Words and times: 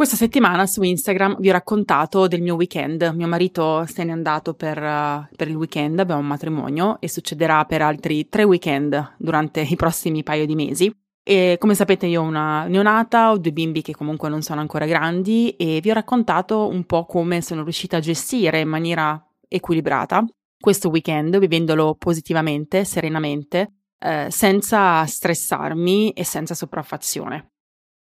Questa 0.00 0.16
settimana 0.16 0.64
su 0.64 0.80
Instagram 0.80 1.36
vi 1.40 1.50
ho 1.50 1.52
raccontato 1.52 2.26
del 2.26 2.40
mio 2.40 2.54
weekend. 2.54 3.12
Mio 3.14 3.26
marito 3.26 3.84
se 3.84 4.02
n'è 4.02 4.10
andato 4.10 4.54
per, 4.54 4.78
uh, 4.78 5.36
per, 5.36 5.46
il 5.46 5.56
weekend, 5.56 5.98
abbiamo 5.98 6.22
un 6.22 6.26
matrimonio 6.26 6.98
e 7.02 7.06
succederà 7.06 7.66
per 7.66 7.82
altri 7.82 8.26
tre 8.30 8.44
weekend 8.44 9.16
durante 9.18 9.60
i 9.60 9.76
prossimi 9.76 10.22
paio 10.22 10.46
di 10.46 10.54
mesi. 10.54 10.90
E 11.22 11.56
come 11.58 11.74
sapete 11.74 12.06
io 12.06 12.22
ho 12.22 12.24
una 12.24 12.64
neonata, 12.64 13.32
ho 13.32 13.36
due 13.36 13.52
bimbi 13.52 13.82
che 13.82 13.92
comunque 13.92 14.30
non 14.30 14.40
sono 14.40 14.62
ancora 14.62 14.86
grandi 14.86 15.50
e 15.50 15.80
vi 15.82 15.90
ho 15.90 15.94
raccontato 15.94 16.66
un 16.66 16.86
po' 16.86 17.04
come 17.04 17.42
sono 17.42 17.62
riuscita 17.62 17.98
a 17.98 18.00
gestire 18.00 18.60
in 18.60 18.68
maniera 18.70 19.22
equilibrata 19.48 20.24
questo 20.58 20.88
weekend, 20.88 21.38
vivendolo 21.38 21.94
positivamente, 21.96 22.86
serenamente, 22.86 23.74
eh, 23.98 24.28
senza 24.30 25.04
stressarmi 25.04 26.12
e 26.12 26.24
senza 26.24 26.54
sopraffazione. 26.54 27.49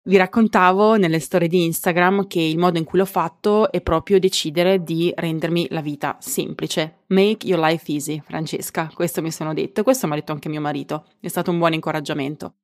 Vi 0.05 0.17
raccontavo 0.17 0.97
nelle 0.97 1.21
storie 1.21 1.47
di 1.47 1.63
Instagram 1.63 2.27
che 2.27 2.41
il 2.41 2.59
modo 2.59 2.77
in 2.77 2.83
cui 2.83 2.99
l'ho 2.99 3.05
fatto 3.05 3.71
è 3.71 3.81
proprio 3.81 4.19
decidere 4.19 4.83
di 4.83 5.13
rendermi 5.15 5.69
la 5.71 5.81
vita 5.81 6.17
semplice. 6.19 7.05
Make 7.07 7.47
your 7.47 7.61
life 7.61 7.89
easy, 7.93 8.21
Francesca, 8.21 8.91
questo 8.93 9.23
mi 9.23 9.31
sono 9.31 9.55
detto 9.55 9.85
questo 9.85 10.09
mi 10.09 10.15
ha 10.15 10.17
detto 10.17 10.33
anche 10.33 10.49
mio 10.49 10.61
marito, 10.61 11.07
è 11.21 11.29
stato 11.29 11.53
un 11.53 11.59
buon 11.59 11.75
incoraggiamento. 11.75 12.55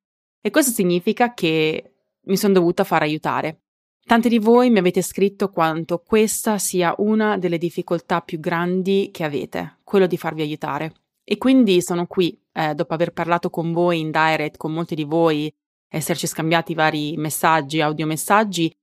E 0.41 0.51
questo 0.51 0.73
significa 0.73 1.33
che 1.33 1.93
mi 2.23 2.37
sono 2.37 2.55
dovuta 2.55 2.83
far 2.83 3.03
aiutare. 3.03 3.61
Tanti 4.05 4.29
di 4.29 4.41
voi 4.41 4.71
mi 4.71 4.81
avete 4.81 5.01
scritto 5.01 5.51
quanto 5.51 6.03
questa 6.05 6.59
sia 6.59 6.93
una 6.99 7.39
delle 7.39 7.59
difficoltà 7.59 8.21
più 8.21 8.41
grandi 8.41 9.11
che 9.13 9.23
avete, 9.23 9.79
quello 9.85 10.09
di 10.09 10.17
farvi 10.17 10.43
aiutare. 10.43 10.93
E 11.23 11.39
quindi 11.39 11.83
sono 11.83 12.07
qui, 12.07 12.37
eh, 12.53 12.75
dopo 12.75 12.95
aver 12.95 13.13
parlato 13.13 13.49
con 13.49 13.73
voi 13.73 14.01
in 14.01 14.11
direct, 14.11 14.57
con 14.57 14.73
molti 14.73 14.97
di 14.97 15.05
voi, 15.05 15.55
esserci 15.89 16.27
scambiati 16.27 16.75
vari 16.75 17.17
messaggi, 17.17 17.81
audiomessaggi, 17.81 18.75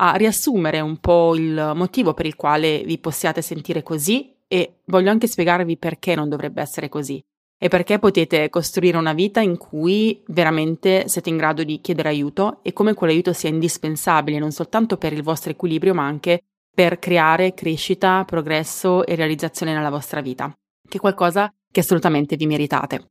a 0.00 0.14
riassumere 0.14 0.80
un 0.80 0.98
po' 0.98 1.34
il 1.34 1.72
motivo 1.74 2.14
per 2.14 2.26
il 2.26 2.36
quale 2.36 2.82
vi 2.84 2.98
possiate 2.98 3.42
sentire 3.42 3.82
così 3.82 4.36
e 4.46 4.80
voglio 4.86 5.10
anche 5.10 5.26
spiegarvi 5.26 5.76
perché 5.76 6.14
non 6.14 6.28
dovrebbe 6.28 6.60
essere 6.62 6.88
così 6.88 7.22
e 7.60 7.68
perché 7.68 7.98
potete 7.98 8.48
costruire 8.50 8.96
una 8.96 9.12
vita 9.12 9.40
in 9.40 9.56
cui 9.56 10.22
veramente 10.28 11.08
siete 11.08 11.28
in 11.28 11.36
grado 11.36 11.64
di 11.64 11.80
chiedere 11.80 12.10
aiuto 12.10 12.60
e 12.62 12.72
come 12.72 12.94
quell'aiuto 12.94 13.32
sia 13.32 13.48
indispensabile 13.48 14.38
non 14.38 14.52
soltanto 14.52 14.96
per 14.96 15.12
il 15.12 15.24
vostro 15.24 15.50
equilibrio 15.50 15.92
ma 15.92 16.06
anche 16.06 16.44
per 16.72 17.00
creare 17.00 17.54
crescita, 17.54 18.24
progresso 18.24 19.04
e 19.04 19.16
realizzazione 19.16 19.74
nella 19.74 19.90
vostra 19.90 20.20
vita, 20.20 20.56
che 20.88 20.98
è 20.98 21.00
qualcosa 21.00 21.52
che 21.72 21.80
assolutamente 21.80 22.36
vi 22.36 22.46
meritate. 22.46 23.10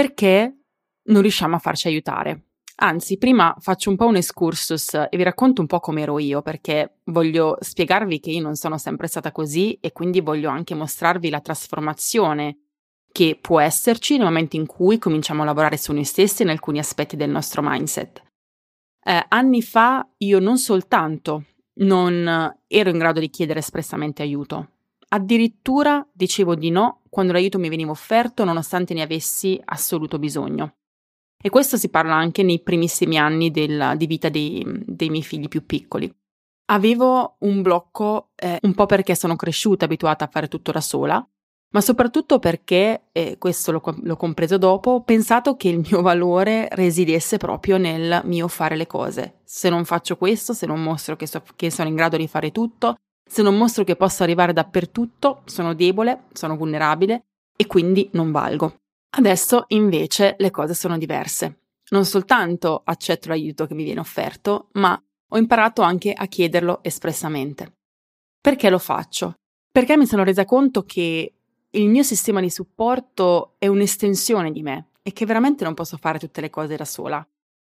Perché 0.00 0.62
non 1.08 1.20
riusciamo 1.20 1.56
a 1.56 1.58
farci 1.58 1.86
aiutare. 1.86 2.44
Anzi, 2.76 3.18
prima 3.18 3.54
faccio 3.58 3.90
un 3.90 3.96
po' 3.96 4.06
un 4.06 4.16
excursus 4.16 4.94
e 4.94 5.14
vi 5.14 5.22
racconto 5.22 5.60
un 5.60 5.66
po' 5.66 5.78
come 5.78 6.00
ero 6.00 6.18
io, 6.18 6.40
perché 6.40 7.00
voglio 7.04 7.58
spiegarvi 7.60 8.18
che 8.18 8.30
io 8.30 8.40
non 8.40 8.54
sono 8.54 8.78
sempre 8.78 9.08
stata 9.08 9.30
così 9.30 9.74
e 9.74 9.92
quindi 9.92 10.22
voglio 10.22 10.48
anche 10.48 10.74
mostrarvi 10.74 11.28
la 11.28 11.42
trasformazione 11.42 12.60
che 13.12 13.36
può 13.38 13.60
esserci 13.60 14.16
nel 14.16 14.24
momento 14.24 14.56
in 14.56 14.64
cui 14.64 14.96
cominciamo 14.96 15.42
a 15.42 15.44
lavorare 15.44 15.76
su 15.76 15.92
noi 15.92 16.04
stessi 16.04 16.44
in 16.44 16.48
alcuni 16.48 16.78
aspetti 16.78 17.16
del 17.16 17.28
nostro 17.28 17.60
mindset. 17.62 18.22
Eh, 19.04 19.26
anni 19.28 19.60
fa 19.60 20.08
io 20.16 20.38
non 20.38 20.56
soltanto 20.56 21.44
non 21.80 22.56
ero 22.66 22.88
in 22.88 22.96
grado 22.96 23.20
di 23.20 23.28
chiedere 23.28 23.58
espressamente 23.58 24.22
aiuto, 24.22 24.70
Addirittura 25.12 26.06
dicevo 26.12 26.54
di 26.54 26.70
no 26.70 26.99
quando 27.10 27.32
l'aiuto 27.32 27.58
mi 27.58 27.68
veniva 27.68 27.90
offerto 27.90 28.44
nonostante 28.44 28.94
ne 28.94 29.02
avessi 29.02 29.60
assoluto 29.64 30.18
bisogno. 30.18 30.76
E 31.42 31.50
questo 31.50 31.76
si 31.76 31.88
parla 31.88 32.14
anche 32.14 32.42
nei 32.42 32.60
primissimi 32.60 33.18
anni 33.18 33.50
del, 33.50 33.94
di 33.96 34.06
vita 34.06 34.28
dei, 34.28 34.64
dei, 34.86 35.08
miei 35.08 35.22
figli 35.22 35.48
più 35.48 35.64
piccoli. 35.66 36.12
Avevo 36.66 37.36
un 37.40 37.62
blocco 37.62 38.30
eh, 38.36 38.58
un 38.62 38.74
po' 38.74 38.86
perché 38.86 39.16
sono 39.16 39.36
cresciuta 39.36 39.86
abituata 39.86 40.26
a 40.26 40.28
fare 40.30 40.48
tutto 40.48 40.70
da 40.70 40.80
sola, 40.80 41.26
ma 41.72 41.80
soprattutto 41.80 42.38
perché, 42.38 43.08
e 43.10 43.38
questo 43.38 43.72
l'ho, 43.72 43.82
l'ho 44.02 44.16
compreso 44.16 44.58
dopo, 44.58 44.90
ho 44.90 45.02
pensato 45.02 45.56
che 45.56 45.68
il 45.68 45.78
mio 45.78 46.02
valore 46.02 46.68
residesse 46.72 47.38
proprio 47.38 47.78
nel 47.78 48.20
mio 48.24 48.46
fare 48.46 48.76
le 48.76 48.86
cose. 48.86 49.40
Se 49.44 49.70
non 49.70 49.84
faccio 49.84 50.16
questo, 50.16 50.52
se 50.52 50.66
non 50.66 50.82
mostro 50.82 51.16
che, 51.16 51.26
so, 51.26 51.42
che 51.56 51.70
sono 51.70 51.88
in 51.88 51.94
grado 51.94 52.18
di 52.18 52.28
fare 52.28 52.52
tutto, 52.52 52.96
se 53.30 53.42
non 53.42 53.56
mostro 53.56 53.84
che 53.84 53.94
posso 53.94 54.24
arrivare 54.24 54.52
dappertutto, 54.52 55.42
sono 55.44 55.72
debole, 55.72 56.24
sono 56.32 56.56
vulnerabile 56.56 57.26
e 57.56 57.64
quindi 57.68 58.08
non 58.14 58.32
valgo. 58.32 58.80
Adesso 59.10 59.66
invece 59.68 60.34
le 60.38 60.50
cose 60.50 60.74
sono 60.74 60.98
diverse. 60.98 61.60
Non 61.90 62.04
soltanto 62.04 62.82
accetto 62.84 63.28
l'aiuto 63.28 63.68
che 63.68 63.74
mi 63.74 63.84
viene 63.84 64.00
offerto, 64.00 64.70
ma 64.72 65.00
ho 65.28 65.38
imparato 65.38 65.82
anche 65.82 66.12
a 66.12 66.26
chiederlo 66.26 66.80
espressamente. 66.82 67.76
Perché 68.40 68.68
lo 68.68 68.80
faccio? 68.80 69.34
Perché 69.70 69.96
mi 69.96 70.06
sono 70.06 70.24
resa 70.24 70.44
conto 70.44 70.82
che 70.82 71.32
il 71.70 71.88
mio 71.88 72.02
sistema 72.02 72.40
di 72.40 72.50
supporto 72.50 73.54
è 73.58 73.68
un'estensione 73.68 74.50
di 74.50 74.62
me 74.62 74.88
e 75.02 75.12
che 75.12 75.24
veramente 75.24 75.62
non 75.62 75.74
posso 75.74 75.96
fare 75.98 76.18
tutte 76.18 76.40
le 76.40 76.50
cose 76.50 76.74
da 76.74 76.84
sola. 76.84 77.24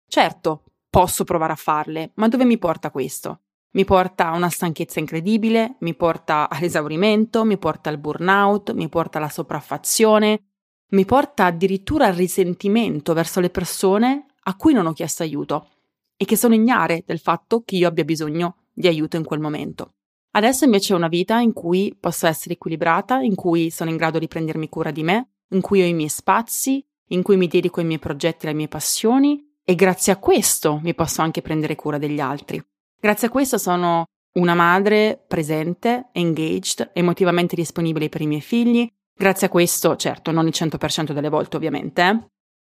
Certo, 0.06 0.62
posso 0.88 1.24
provare 1.24 1.54
a 1.54 1.56
farle, 1.56 2.12
ma 2.14 2.28
dove 2.28 2.44
mi 2.44 2.56
porta 2.56 2.92
questo? 2.92 3.40
Mi 3.72 3.84
porta 3.84 4.28
a 4.28 4.36
una 4.36 4.48
stanchezza 4.48 4.98
incredibile, 4.98 5.76
mi 5.80 5.94
porta 5.94 6.48
all'esaurimento, 6.48 7.44
mi 7.44 7.56
porta 7.56 7.88
al 7.88 7.98
burnout, 7.98 8.72
mi 8.72 8.88
porta 8.88 9.18
alla 9.18 9.28
sopraffazione, 9.28 10.42
mi 10.90 11.04
porta 11.04 11.44
addirittura 11.44 12.06
al 12.06 12.14
risentimento 12.14 13.12
verso 13.12 13.38
le 13.38 13.50
persone 13.50 14.26
a 14.44 14.56
cui 14.56 14.72
non 14.72 14.86
ho 14.86 14.92
chiesto 14.92 15.22
aiuto 15.22 15.68
e 16.16 16.24
che 16.24 16.36
sono 16.36 16.54
ignare 16.54 17.04
del 17.06 17.20
fatto 17.20 17.62
che 17.64 17.76
io 17.76 17.86
abbia 17.86 18.04
bisogno 18.04 18.56
di 18.72 18.88
aiuto 18.88 19.16
in 19.16 19.24
quel 19.24 19.38
momento. 19.38 19.94
Adesso 20.32 20.64
invece 20.64 20.92
ho 20.92 20.96
una 20.96 21.08
vita 21.08 21.38
in 21.38 21.52
cui 21.52 21.96
posso 21.98 22.26
essere 22.26 22.54
equilibrata, 22.54 23.20
in 23.20 23.36
cui 23.36 23.70
sono 23.70 23.90
in 23.90 23.96
grado 23.96 24.18
di 24.18 24.28
prendermi 24.28 24.68
cura 24.68 24.90
di 24.90 25.02
me, 25.02 25.30
in 25.50 25.60
cui 25.60 25.82
ho 25.82 25.86
i 25.86 25.94
miei 25.94 26.08
spazi, 26.08 26.84
in 27.08 27.22
cui 27.22 27.36
mi 27.36 27.46
dedico 27.46 27.80
ai 27.80 27.86
miei 27.86 27.98
progetti 27.98 28.46
e 28.46 28.48
alle 28.48 28.56
mie 28.56 28.68
passioni 28.68 29.48
e 29.62 29.74
grazie 29.74 30.12
a 30.12 30.16
questo 30.16 30.80
mi 30.82 30.94
posso 30.94 31.22
anche 31.22 31.42
prendere 31.42 31.76
cura 31.76 31.98
degli 31.98 32.20
altri. 32.20 32.62
Grazie 33.00 33.28
a 33.28 33.30
questo 33.30 33.56
sono 33.56 34.04
una 34.34 34.54
madre 34.54 35.18
presente, 35.26 36.10
engaged, 36.12 36.90
emotivamente 36.92 37.56
disponibile 37.56 38.10
per 38.10 38.20
i 38.20 38.26
miei 38.26 38.42
figli. 38.42 38.86
Grazie 39.14 39.46
a 39.46 39.50
questo, 39.50 39.96
certo, 39.96 40.30
non 40.32 40.46
il 40.46 40.52
100% 40.54 41.12
delle 41.12 41.30
volte 41.30 41.56
ovviamente, 41.56 42.02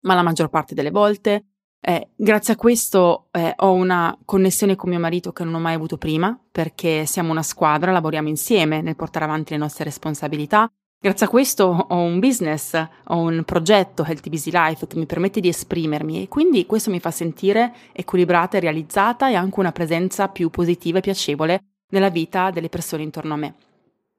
ma 0.02 0.16
la 0.16 0.24
maggior 0.24 0.50
parte 0.50 0.74
delle 0.74 0.90
volte. 0.90 1.46
Eh, 1.80 2.10
grazie 2.16 2.54
a 2.54 2.58
questo 2.58 3.28
eh, 3.32 3.54
ho 3.56 3.74
una 3.74 4.18
connessione 4.26 4.76
con 4.76 4.90
mio 4.90 5.00
marito 5.00 5.34
che 5.34 5.44
non 5.44 5.54
ho 5.54 5.60
mai 5.60 5.76
avuto 5.76 5.98
prima, 5.98 6.36
perché 6.52 7.06
siamo 7.06 7.30
una 7.30 7.44
squadra, 7.44 7.92
lavoriamo 7.92 8.28
insieme 8.28 8.82
nel 8.82 8.96
portare 8.96 9.26
avanti 9.26 9.52
le 9.54 9.60
nostre 9.60 9.84
responsabilità 9.84 10.68
Grazie 11.04 11.26
a 11.26 11.30
questo 11.30 11.66
ho 11.66 11.98
un 11.98 12.20
business, 12.20 12.74
ho 12.76 13.18
un 13.18 13.44
progetto 13.44 14.06
Healthy 14.06 14.30
Busy 14.30 14.52
Life 14.54 14.88
che 14.88 14.96
mi 14.96 15.06
permette 15.06 15.42
di 15.42 15.50
esprimermi 15.50 16.24
e 16.24 16.28
quindi 16.30 16.66
questo 16.66 16.92
mi 16.92 17.02
fa 17.02 17.12
sentire 17.12 17.76
equilibrata 17.92 18.56
e 18.56 18.62
realizzata 18.62 19.30
e 19.30 19.36
anche 19.36 19.60
una 19.60 19.74
presenza 19.74 20.30
più 20.30 20.50
positiva 20.50 21.00
e 21.00 21.02
piacevole 21.02 21.64
nella 21.90 22.08
vita 22.08 22.52
delle 22.52 22.70
persone 22.70 23.04
intorno 23.04 23.34
a 23.34 23.36
me. 23.36 23.54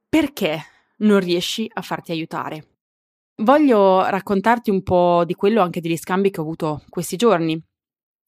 Perché 0.07 0.59
non 0.97 1.19
riesci 1.19 1.67
a 1.73 1.81
farti 1.81 2.11
aiutare? 2.11 2.67
Voglio 3.37 4.07
raccontarti 4.07 4.69
un 4.69 4.83
po' 4.83 5.23
di 5.25 5.33
quello 5.33 5.63
anche 5.63 5.81
degli 5.81 5.97
scambi 5.97 6.29
che 6.29 6.39
ho 6.39 6.43
avuto 6.43 6.83
questi 6.89 7.15
giorni 7.15 7.59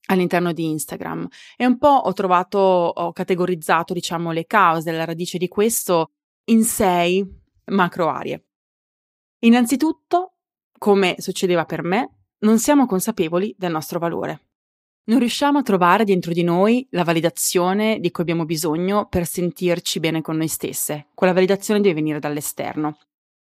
all'interno 0.08 0.52
di 0.52 0.66
Instagram 0.66 1.28
e 1.56 1.64
un 1.68 1.78
po' 1.78 1.90
ho 1.90 2.12
trovato, 2.14 2.58
ho 2.58 3.12
categorizzato 3.14 3.94
diciamo 3.94 4.32
le 4.32 4.48
cause, 4.48 4.92
la 4.92 5.06
radice 5.06 5.38
di 5.38 5.48
questo 5.48 6.08
in 6.46 6.64
sei 6.64 7.24
macro 7.66 8.10
aree. 8.10 8.47
Innanzitutto, 9.40 10.34
come 10.78 11.16
succedeva 11.20 11.66
per 11.66 11.84
me, 11.84 12.18
non 12.40 12.60
siamo 12.60 12.86
consapevoli 12.86 13.56
del 13.58 13.72
nostro 13.72 14.00
valore. 14.00 14.42
Non 15.06 15.20
riusciamo 15.20 15.60
a 15.60 15.64
trovare 15.64 16.04
dentro 16.04 16.34
di 16.34 16.44
noi 16.44 16.86
la 16.92 17.04
validazione 17.04 18.00
di 18.00 18.12
cui 18.12 18.24
abbiamo 18.24 18.46
bisogno 18.46 19.08
per 19.08 19.26
sentirci 19.26 20.00
bene 20.00 20.22
con 20.22 20.36
noi 20.38 20.48
stesse. 20.48 21.08
Quella 21.14 21.34
validazione 21.34 21.80
deve 21.80 21.96
venire 21.96 22.20
dall'esterno. 22.20 22.98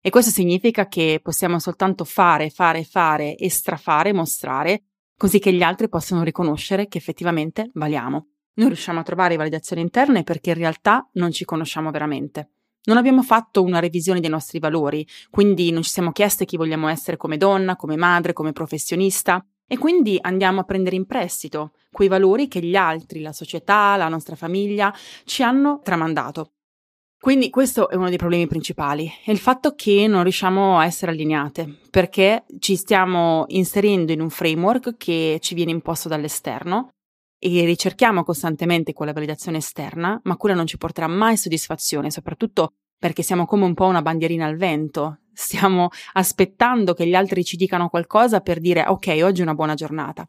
E 0.01 0.11
questo 0.11 0.31
significa 0.31 0.87
che 0.87 1.21
possiamo 1.23 1.59
soltanto 1.59 2.05
fare, 2.05 2.51
fare, 2.51 2.85
fare 2.85 3.37
e 3.37 3.49
strafare, 3.49 4.13
mostrare 4.13 4.83
così 5.17 5.39
che 5.39 5.53
gli 5.53 5.63
altri 5.63 5.89
possano 5.89 6.23
riconoscere 6.23 6.89
che 6.89 6.99
effettivamente 6.99 7.71
valiamo. 7.75 8.27
Non 8.55 8.69
riusciamo 8.69 9.01
a 9.01 9.03
trovare 9.03 9.37
validazioni 9.37 9.83
interne 9.83 10.25
perché 10.25 10.51
in 10.51 10.57
realtà 10.57 11.09
non 11.15 11.33
ci 11.33 11.45
conosciamo 11.45 11.91
veramente. 11.91 12.51
Non 12.87 12.97
abbiamo 12.97 13.23
fatto 13.23 13.63
una 13.63 13.81
revisione 13.81 14.21
dei 14.21 14.31
nostri 14.31 14.61
valori, 14.61 15.07
quindi 15.29 15.71
non 15.73 15.83
ci 15.83 15.91
siamo 15.91 16.13
chieste 16.13 16.45
chi 16.45 16.57
vogliamo 16.57 16.87
essere 16.89 17.17
come 17.17 17.37
donna, 17.37 17.75
come 17.75 17.97
madre, 17.97 18.33
come 18.33 18.53
professionista, 18.53 19.45
e 19.67 19.77
quindi 19.77 20.17
andiamo 20.21 20.61
a 20.61 20.65
prendere 20.65 20.95
in 20.95 21.07
prestito 21.07 21.73
quei 21.91 22.07
valori 22.07 22.47
che 22.47 22.61
gli 22.61 22.77
altri, 22.77 23.23
la 23.23 23.33
società, 23.33 23.97
la 23.97 24.07
nostra 24.07 24.37
famiglia 24.37 24.95
ci 25.25 25.43
hanno 25.43 25.81
tramandato. 25.83 26.53
Quindi 27.19 27.51
questo 27.51 27.89
è 27.89 27.97
uno 27.97 28.09
dei 28.09 28.19
problemi 28.19 28.47
principali, 28.47 29.11
è 29.25 29.33
il 29.33 29.39
fatto 29.39 29.75
che 29.75 30.07
non 30.07 30.23
riusciamo 30.23 30.79
a 30.79 30.85
essere 30.85 31.11
allineate, 31.11 31.79
perché 31.91 32.45
ci 32.61 32.77
stiamo 32.77 33.47
inserendo 33.49 34.13
in 34.13 34.21
un 34.21 34.31
framework 34.31 34.97
che 34.97 35.39
ci 35.41 35.55
viene 35.55 35.73
imposto 35.73 36.09
dall'esterno 36.09 36.91
e 37.39 37.65
ricerchiamo 37.65 38.25
costantemente 38.25 38.93
quella 38.93 39.13
validazione 39.13 39.59
esterna, 39.59 40.21
ma 40.25 40.37
quella 40.37 40.55
non 40.55 40.67
ci 40.67 40.79
porterà 40.79 41.07
mai 41.07 41.37
soddisfazione, 41.37 42.11
soprattutto 42.11 42.75
perché 42.99 43.23
siamo 43.23 43.45
come 43.45 43.65
un 43.65 43.75
po' 43.75 43.87
una 43.87 44.03
bandierina 44.03 44.47
al 44.47 44.57
vento, 44.57 45.21
stiamo 45.33 45.91
aspettando 46.15 46.95
che 46.95 47.07
gli 47.07 47.15
altri 47.15 47.45
ci 47.45 47.57
dicano 47.57 47.89
qualcosa 47.89 48.41
per 48.41 48.59
dire 48.59 48.85
ok, 48.87 49.19
oggi 49.23 49.41
è 49.41 49.45
una 49.45 49.55
buona 49.55 49.75
giornata. 49.75 50.27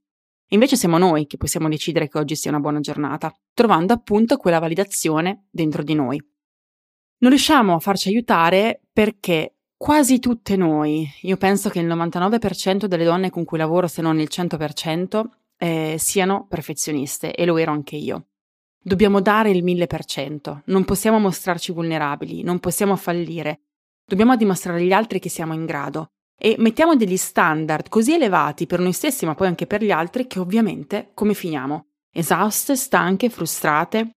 Invece 0.52 0.76
siamo 0.76 0.98
noi 0.98 1.28
che 1.28 1.38
possiamo 1.38 1.68
decidere 1.68 2.08
che 2.08 2.18
oggi 2.18 2.36
sia 2.36 2.52
una 2.52 2.60
buona 2.60 2.80
giornata, 2.80 3.34
trovando 3.54 3.94
appunto 3.94 4.38
quella 4.38 4.60
validazione 4.60 5.48
dentro 5.50 5.84
di 5.84 5.94
noi. 5.94 6.22
Non 7.20 7.32
riusciamo 7.32 7.76
a 7.76 7.80
farci 7.80 8.10
aiutare 8.10 8.82
perché 8.94 9.56
quasi 9.76 10.20
tutte 10.20 10.56
noi, 10.56 11.08
io 11.22 11.38
penso 11.38 11.70
che 11.70 11.80
il 11.80 11.88
99% 11.88 12.86
delle 12.86 13.04
donne 13.04 13.30
con 13.30 13.44
cui 13.44 13.58
lavoro, 13.58 13.88
se 13.88 14.02
non 14.02 14.20
il 14.20 14.30
100%, 14.32 15.24
eh, 15.58 15.96
siano 15.98 16.46
perfezioniste 16.48 17.34
e 17.34 17.46
lo 17.46 17.58
ero 17.58 17.72
anche 17.72 17.96
io. 17.96 18.28
Dobbiamo 18.82 19.22
dare 19.22 19.50
il 19.50 19.64
1000%, 19.64 20.62
non 20.66 20.86
possiamo 20.86 21.20
mostrarci 21.20 21.72
vulnerabili, 21.72 22.44
non 22.44 22.60
possiamo 22.60 22.96
fallire, 22.96 23.62
Dobbiamo 24.10 24.38
dimostrare 24.38 24.80
agli 24.80 24.94
altri 24.94 25.20
che 25.20 25.28
siamo 25.28 25.54
in 25.54 25.66
grado 25.66 26.12
e 26.40 26.56
mettiamo 26.60 26.96
degli 26.96 27.18
standard 27.18 27.90
così 27.90 28.14
elevati 28.14 28.66
per 28.66 28.80
noi 28.80 28.94
stessi, 28.94 29.26
ma 29.26 29.36
poi 29.36 29.48
anche 29.48 29.68
per 29.68 29.84
gli 29.84 29.92
altri, 29.92 30.28
che 30.28 30.40
ovviamente 30.40 31.12
come 31.14 31.34
finiamo? 31.34 31.88
Esauste, 32.10 32.78
stanche, 32.78 33.30
frustrate. 33.30 34.12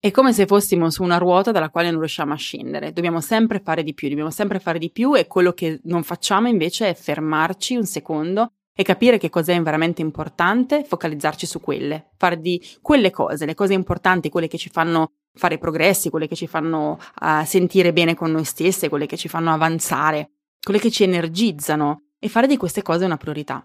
È 0.00 0.10
come 0.10 0.32
se 0.32 0.46
fossimo 0.46 0.88
su 0.88 1.02
una 1.02 1.18
ruota 1.18 1.52
dalla 1.52 1.68
quale 1.68 1.90
non 1.90 1.98
riusciamo 1.98 2.32
a 2.32 2.36
scendere. 2.36 2.94
Dobbiamo 2.94 3.20
sempre 3.20 3.60
fare 3.60 3.82
di 3.82 3.92
più, 3.92 4.08
dobbiamo 4.08 4.30
sempre 4.30 4.58
fare 4.60 4.78
di 4.78 4.90
più 4.90 5.14
e 5.14 5.26
quello 5.26 5.52
che 5.52 5.78
non 5.84 6.04
facciamo 6.04 6.48
invece 6.48 6.88
è 6.88 6.94
fermarci 6.94 7.76
un 7.76 7.84
secondo 7.84 8.54
e 8.76 8.82
capire 8.82 9.18
che 9.18 9.30
cos'è 9.30 9.60
veramente 9.62 10.02
importante, 10.02 10.84
focalizzarci 10.84 11.46
su 11.46 11.60
quelle, 11.60 12.10
fare 12.16 12.40
di 12.40 12.60
quelle 12.82 13.10
cose, 13.10 13.46
le 13.46 13.54
cose 13.54 13.72
importanti, 13.72 14.28
quelle 14.28 14.48
che 14.48 14.58
ci 14.58 14.68
fanno 14.68 15.12
fare 15.32 15.58
progressi, 15.58 16.10
quelle 16.10 16.26
che 16.26 16.34
ci 16.34 16.46
fanno 16.46 16.98
uh, 17.20 17.44
sentire 17.44 17.92
bene 17.92 18.14
con 18.14 18.30
noi 18.30 18.44
stesse, 18.44 18.88
quelle 18.88 19.06
che 19.06 19.16
ci 19.16 19.28
fanno 19.28 19.52
avanzare, 19.52 20.30
quelle 20.60 20.80
che 20.80 20.90
ci 20.90 21.04
energizzano 21.04 22.06
e 22.18 22.28
fare 22.28 22.46
di 22.46 22.56
queste 22.56 22.82
cose 22.82 23.04
una 23.04 23.16
priorità. 23.16 23.64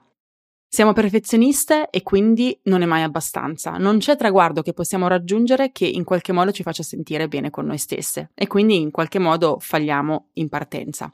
Siamo 0.72 0.94
perfezioniste 0.94 1.90
e 1.90 2.04
quindi 2.04 2.60
non 2.66 2.84
è 2.84 2.86
mai 2.86 3.02
abbastanza. 3.02 3.72
Non 3.78 3.98
c'è 3.98 4.16
traguardo 4.16 4.62
che 4.62 4.74
possiamo 4.74 5.08
raggiungere 5.08 5.72
che 5.72 5.88
in 5.88 6.04
qualche 6.04 6.32
modo 6.32 6.52
ci 6.52 6.62
faccia 6.62 6.84
sentire 6.84 7.28
bene 7.28 7.50
con 7.50 7.66
noi 7.66 7.80
stesse 7.80 8.30
e 8.36 8.46
quindi 8.46 8.76
in 8.76 8.92
qualche 8.92 9.18
modo 9.18 9.58
falliamo 9.60 10.30
in 10.34 10.48
partenza. 10.48 11.12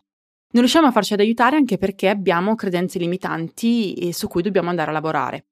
Non 0.56 0.64
riusciamo 0.64 0.88
a 0.88 0.92
farci 0.94 1.12
ad 1.12 1.20
aiutare 1.20 1.58
anche 1.58 1.78
perché 1.78 2.08
abbiamo 2.08 2.56
credenze 2.56 2.98
limitanti 2.98 4.14
su 4.14 4.30
cui 4.30 4.42
dobbiamo 4.42 4.70
andare 4.70 4.90
a 4.90 4.94
lavorare. 4.94 5.48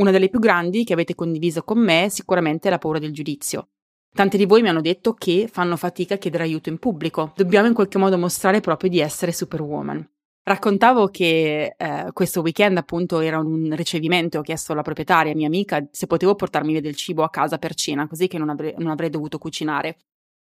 Una 0.00 0.10
delle 0.10 0.28
più 0.28 0.40
grandi 0.40 0.82
che 0.82 0.94
avete 0.94 1.14
condiviso 1.14 1.62
con 1.62 1.78
me 1.78 2.06
è 2.06 2.08
sicuramente 2.08 2.68
la 2.68 2.78
paura 2.78 2.98
del 2.98 3.12
giudizio. 3.12 3.68
Tante 4.12 4.36
di 4.36 4.46
voi 4.46 4.62
mi 4.62 4.68
hanno 4.68 4.80
detto 4.80 5.14
che 5.14 5.48
fanno 5.48 5.76
fatica 5.76 6.14
a 6.14 6.18
chiedere 6.18 6.42
aiuto 6.42 6.70
in 6.70 6.78
pubblico. 6.78 7.32
Dobbiamo 7.36 7.68
in 7.68 7.72
qualche 7.72 7.98
modo 7.98 8.18
mostrare 8.18 8.58
proprio 8.58 8.90
di 8.90 8.98
essere 8.98 9.30
superwoman. 9.30 10.04
Raccontavo 10.42 11.06
che 11.06 11.76
eh, 11.76 12.06
questo 12.12 12.40
weekend 12.40 12.78
appunto 12.78 13.20
era 13.20 13.38
un 13.38 13.72
ricevimento, 13.76 14.40
ho 14.40 14.42
chiesto 14.42 14.72
alla 14.72 14.82
proprietaria, 14.82 15.36
mia 15.36 15.46
amica, 15.46 15.86
se 15.92 16.08
potevo 16.08 16.34
portarmi 16.34 16.72
via 16.72 16.80
del 16.80 16.96
cibo 16.96 17.22
a 17.22 17.30
casa 17.30 17.58
per 17.58 17.74
cena, 17.74 18.08
così 18.08 18.26
che 18.26 18.38
non 18.38 18.48
avrei, 18.48 18.74
non 18.76 18.90
avrei 18.90 19.08
dovuto 19.08 19.38
cucinare. 19.38 19.98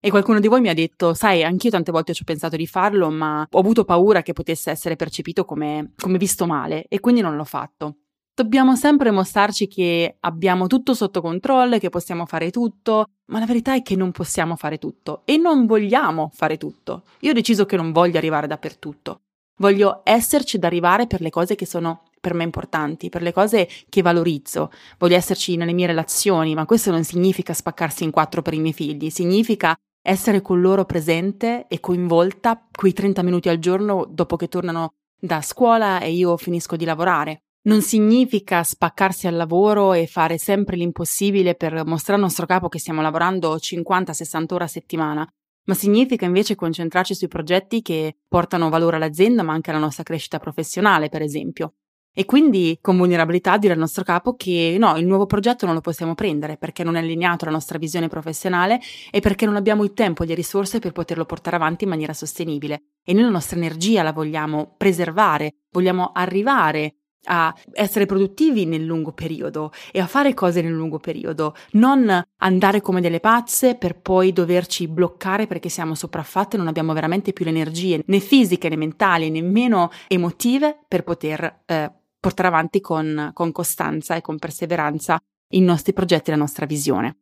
E 0.01 0.09
qualcuno 0.09 0.39
di 0.39 0.47
voi 0.47 0.61
mi 0.61 0.69
ha 0.69 0.73
detto, 0.73 1.13
sai, 1.13 1.43
anch'io 1.43 1.71
tante 1.71 1.91
volte 1.91 2.13
ci 2.13 2.21
ho 2.21 2.25
pensato 2.25 2.55
di 2.55 2.65
farlo, 2.65 3.09
ma 3.09 3.45
ho 3.49 3.59
avuto 3.59 3.83
paura 3.83 4.21
che 4.21 4.31
potesse 4.31 4.71
essere 4.71 4.95
percepito 4.95 5.43
come, 5.43 5.91
come 5.97 6.17
visto 6.17 6.45
male 6.45 6.85
e 6.87 7.01
quindi 7.01 7.19
non 7.19 7.35
l'ho 7.35 7.43
fatto. 7.43 7.97
Dobbiamo 8.33 8.77
sempre 8.77 9.11
mostrarci 9.11 9.67
che 9.67 10.15
abbiamo 10.21 10.67
tutto 10.67 10.93
sotto 10.93 11.19
controllo 11.19 11.77
che 11.77 11.89
possiamo 11.89 12.25
fare 12.25 12.49
tutto, 12.49 13.07
ma 13.25 13.39
la 13.39 13.45
verità 13.45 13.73
è 13.73 13.81
che 13.81 13.97
non 13.97 14.11
possiamo 14.11 14.55
fare 14.55 14.77
tutto 14.77 15.23
e 15.25 15.35
non 15.35 15.65
vogliamo 15.65 16.31
fare 16.33 16.55
tutto. 16.55 17.03
Io 17.19 17.31
ho 17.31 17.33
deciso 17.33 17.65
che 17.65 17.75
non 17.75 17.91
voglio 17.91 18.17
arrivare 18.17 18.47
dappertutto. 18.47 19.23
Voglio 19.57 19.99
esserci 20.05 20.55
ad 20.55 20.63
arrivare 20.63 21.07
per 21.07 21.19
le 21.19 21.29
cose 21.29 21.55
che 21.55 21.65
sono 21.65 22.03
per 22.21 22.33
me 22.33 22.43
importanti, 22.43 23.09
per 23.09 23.21
le 23.21 23.33
cose 23.33 23.67
che 23.89 24.01
valorizzo. 24.01 24.71
Voglio 24.97 25.17
esserci 25.17 25.57
nelle 25.57 25.73
mie 25.73 25.87
relazioni, 25.87 26.53
ma 26.53 26.65
questo 26.65 26.91
non 26.91 27.03
significa 27.03 27.53
spaccarsi 27.53 28.05
in 28.05 28.11
quattro 28.11 28.41
per 28.41 28.53
i 28.53 28.59
miei 28.59 28.71
figli, 28.71 29.09
significa 29.09 29.75
essere 30.01 30.41
con 30.41 30.61
loro 30.61 30.85
presente 30.85 31.65
e 31.67 31.79
coinvolta 31.79 32.67
quei 32.71 32.93
30 32.93 33.21
minuti 33.23 33.49
al 33.49 33.59
giorno 33.59 34.07
dopo 34.09 34.35
che 34.35 34.47
tornano 34.47 34.93
da 35.19 35.41
scuola 35.41 35.99
e 35.99 36.11
io 36.11 36.37
finisco 36.37 36.75
di 36.75 36.85
lavorare. 36.85 37.43
Non 37.61 37.81
significa 37.81 38.63
spaccarsi 38.63 39.27
al 39.27 39.35
lavoro 39.35 39.93
e 39.93 40.07
fare 40.07 40.37
sempre 40.37 40.77
l'impossibile 40.77 41.55
per 41.55 41.85
mostrare 41.85 42.19
al 42.19 42.25
nostro 42.25 42.45
capo 42.45 42.69
che 42.69 42.79
stiamo 42.79 43.01
lavorando 43.01 43.55
50-60 43.55 44.53
ore 44.53 44.63
a 44.63 44.67
settimana, 44.67 45.27
ma 45.65 45.73
significa 45.73 46.25
invece 46.25 46.55
concentrarci 46.55 47.13
sui 47.13 47.27
progetti 47.27 47.81
che 47.81 48.15
portano 48.27 48.69
valore 48.69 48.95
all'azienda 48.95 49.43
ma 49.43 49.53
anche 49.53 49.71
alla 49.71 49.79
nostra 49.79 50.03
crescita 50.03 50.39
professionale, 50.39 51.09
per 51.09 51.21
esempio. 51.21 51.73
E 52.13 52.25
quindi 52.25 52.79
con 52.81 52.97
vulnerabilità 52.97 53.57
dire 53.57 53.73
al 53.73 53.79
nostro 53.79 54.03
capo 54.03 54.35
che 54.35 54.75
no, 54.79 54.97
il 54.97 55.05
nuovo 55.05 55.25
progetto 55.25 55.65
non 55.65 55.75
lo 55.75 55.81
possiamo 55.81 56.15
prendere 56.15 56.57
perché 56.57 56.83
non 56.83 56.95
è 56.95 56.99
allineato 56.99 57.45
alla 57.45 57.53
nostra 57.53 57.77
visione 57.77 58.07
professionale 58.07 58.79
e 59.11 59.19
perché 59.19 59.45
non 59.45 59.55
abbiamo 59.55 59.83
il 59.83 59.93
tempo 59.93 60.23
e 60.23 60.25
le 60.25 60.35
risorse 60.35 60.79
per 60.79 60.91
poterlo 60.91 61.25
portare 61.25 61.55
avanti 61.55 61.83
in 61.83 61.89
maniera 61.89 62.13
sostenibile. 62.13 62.81
E 63.03 63.13
noi 63.13 63.23
la 63.23 63.29
nostra 63.29 63.57
energia 63.57 64.03
la 64.03 64.11
vogliamo 64.11 64.73
preservare, 64.77 65.55
vogliamo 65.71 66.11
arrivare 66.13 66.95
a 67.25 67.53
essere 67.73 68.05
produttivi 68.05 68.65
nel 68.65 68.83
lungo 68.83 69.11
periodo 69.11 69.71
e 69.91 69.99
a 69.99 70.07
fare 70.07 70.33
cose 70.33 70.61
nel 70.61 70.71
lungo 70.71 70.99
periodo, 70.99 71.53
non 71.71 72.21
andare 72.37 72.81
come 72.81 73.01
delle 73.01 73.19
pazze 73.19 73.75
per 73.75 73.99
poi 73.99 74.31
doverci 74.31 74.87
bloccare 74.87 75.47
perché 75.47 75.69
siamo 75.69 75.95
sopraffatte 75.95 76.55
e 76.55 76.59
non 76.59 76.67
abbiamo 76.67 76.93
veramente 76.93 77.33
più 77.33 77.45
le 77.45 77.51
energie 77.51 78.01
né 78.05 78.19
fisiche 78.19 78.69
né 78.69 78.77
mentali, 78.77 79.29
nemmeno 79.29 79.89
emotive 80.07 80.79
per 80.87 81.03
poter 81.03 81.61
eh, 81.65 81.91
portare 82.19 82.47
avanti 82.47 82.81
con, 82.81 83.31
con 83.33 83.51
costanza 83.51 84.15
e 84.15 84.21
con 84.21 84.37
perseveranza 84.37 85.19
i 85.53 85.61
nostri 85.61 85.93
progetti 85.93 86.29
e 86.29 86.33
la 86.33 86.39
nostra 86.39 86.65
visione. 86.65 87.19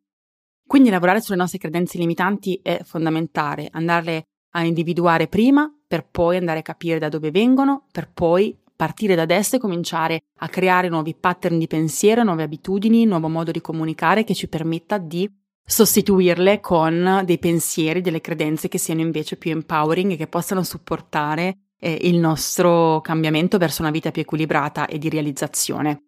Quindi 0.68 0.89
lavorare 0.89 1.22
sulle 1.22 1.38
nostre 1.38 1.60
credenze 1.60 1.98
limitanti 1.98 2.60
è 2.62 2.82
fondamentale, 2.84 3.70
andarle 3.72 4.24
a 4.51 4.66
individuare 4.66 5.27
prima 5.27 5.72
per 5.88 6.06
poi 6.10 6.38
andare 6.38 6.60
a 6.60 6.63
capire 6.63 7.00
da 7.00 7.10
dove 7.10 7.32
vengono, 7.32 7.86
per 7.92 8.12
poi 8.12 8.58
partire 8.75 9.16
da 9.16 9.22
adesso 9.22 9.56
e 9.56 9.60
cominciare 9.60 10.24
a 10.39 10.50
creare 10.50 10.89
nuovi 10.89 11.16
pattern 11.16 11.58
di 11.58 11.68
pensiero, 11.68 12.24
nuove 12.24 12.44
abitudini, 12.44 13.06
nuovo 13.06 13.30
modo 13.30 13.51
di 13.51 13.62
comunicare 13.62 14.24
che 14.24 14.34
ci 14.34 14.48
permetta 14.50 14.98
di 14.98 15.30
sostituirle 15.66 16.60
con 16.60 17.24
dei 17.25 17.39
pensieri, 17.39 18.01
delle 18.01 18.22
credenze 18.22 18.68
che 18.68 18.77
siano 18.77 19.01
invece 19.01 19.38
più 19.38 19.51
empowering 19.51 20.12
e 20.12 20.16
che 20.16 20.27
possano 20.27 20.63
supportare 20.63 21.66
eh, 21.79 22.00
il 22.03 22.17
nostro 22.17 23.01
cambiamento 23.01 23.57
verso 23.57 23.81
una 23.81 23.91
vita 23.91 24.12
più 24.12 24.22
equilibrata 24.22 24.88
e 24.88 24.98
di 24.98 25.10
realizzazione. 25.10 26.03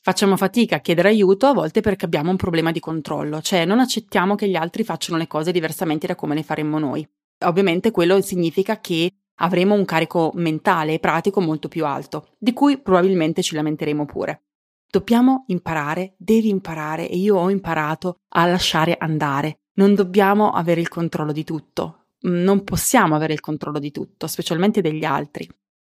Facciamo 0.00 0.36
fatica 0.36 0.76
a 0.76 0.80
chiedere 0.80 1.08
aiuto 1.08 1.46
a 1.46 1.52
volte 1.52 1.80
perché 1.80 2.04
abbiamo 2.04 2.30
un 2.30 2.36
problema 2.36 2.70
di 2.70 2.80
controllo, 2.80 3.40
cioè 3.40 3.64
non 3.64 3.80
accettiamo 3.80 4.36
che 4.36 4.48
gli 4.48 4.56
altri 4.56 4.84
facciano 4.84 5.18
le 5.18 5.26
cose 5.26 5.52
diversamente 5.52 6.06
da 6.06 6.14
come 6.14 6.34
le 6.34 6.42
faremmo 6.42 6.78
noi. 6.78 7.06
Ovviamente 7.44 7.90
quello 7.90 8.20
significa 8.20 8.80
che 8.80 9.12
avremo 9.40 9.74
un 9.74 9.84
carico 9.84 10.30
mentale 10.34 10.94
e 10.94 10.98
pratico 10.98 11.40
molto 11.40 11.68
più 11.68 11.84
alto, 11.84 12.28
di 12.38 12.52
cui 12.52 12.78
probabilmente 12.80 13.42
ci 13.42 13.54
lamenteremo 13.54 14.04
pure. 14.04 14.42
Dobbiamo 14.90 15.44
imparare, 15.48 16.14
devi 16.16 16.48
imparare 16.48 17.08
e 17.08 17.16
io 17.16 17.36
ho 17.36 17.50
imparato 17.50 18.20
a 18.30 18.46
lasciare 18.46 18.96
andare. 18.98 19.58
Non 19.74 19.94
dobbiamo 19.94 20.50
avere 20.50 20.80
il 20.80 20.88
controllo 20.88 21.32
di 21.32 21.44
tutto. 21.44 22.06
Non 22.20 22.64
possiamo 22.64 23.14
avere 23.14 23.32
il 23.32 23.40
controllo 23.40 23.78
di 23.78 23.90
tutto, 23.90 24.26
specialmente 24.26 24.80
degli 24.80 25.04
altri. 25.04 25.48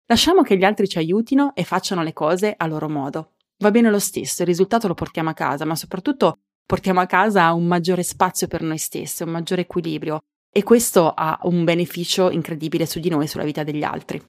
Lasciamo 0.07 0.41
che 0.41 0.57
gli 0.57 0.63
altri 0.63 0.87
ci 0.87 0.97
aiutino 0.97 1.53
e 1.55 1.63
facciano 1.63 2.03
le 2.03 2.13
cose 2.13 2.53
a 2.55 2.65
loro 2.67 2.89
modo. 2.89 3.33
Va 3.59 3.71
bene 3.71 3.89
lo 3.89 3.99
stesso, 3.99 4.41
il 4.41 4.47
risultato 4.47 4.87
lo 4.87 4.93
portiamo 4.93 5.29
a 5.29 5.33
casa, 5.33 5.65
ma 5.65 5.75
soprattutto 5.75 6.39
portiamo 6.65 6.99
a 6.99 7.05
casa 7.05 7.53
un 7.53 7.65
maggiore 7.65 8.03
spazio 8.03 8.47
per 8.47 8.61
noi 8.61 8.77
stessi, 8.77 9.23
un 9.23 9.29
maggiore 9.29 9.61
equilibrio, 9.61 10.19
e 10.49 10.63
questo 10.63 11.11
ha 11.11 11.39
un 11.43 11.63
beneficio 11.63 12.29
incredibile 12.29 12.85
su 12.85 12.99
di 12.99 13.09
noi 13.09 13.25
e 13.25 13.27
sulla 13.27 13.43
vita 13.43 13.63
degli 13.63 13.83
altri. 13.83 14.21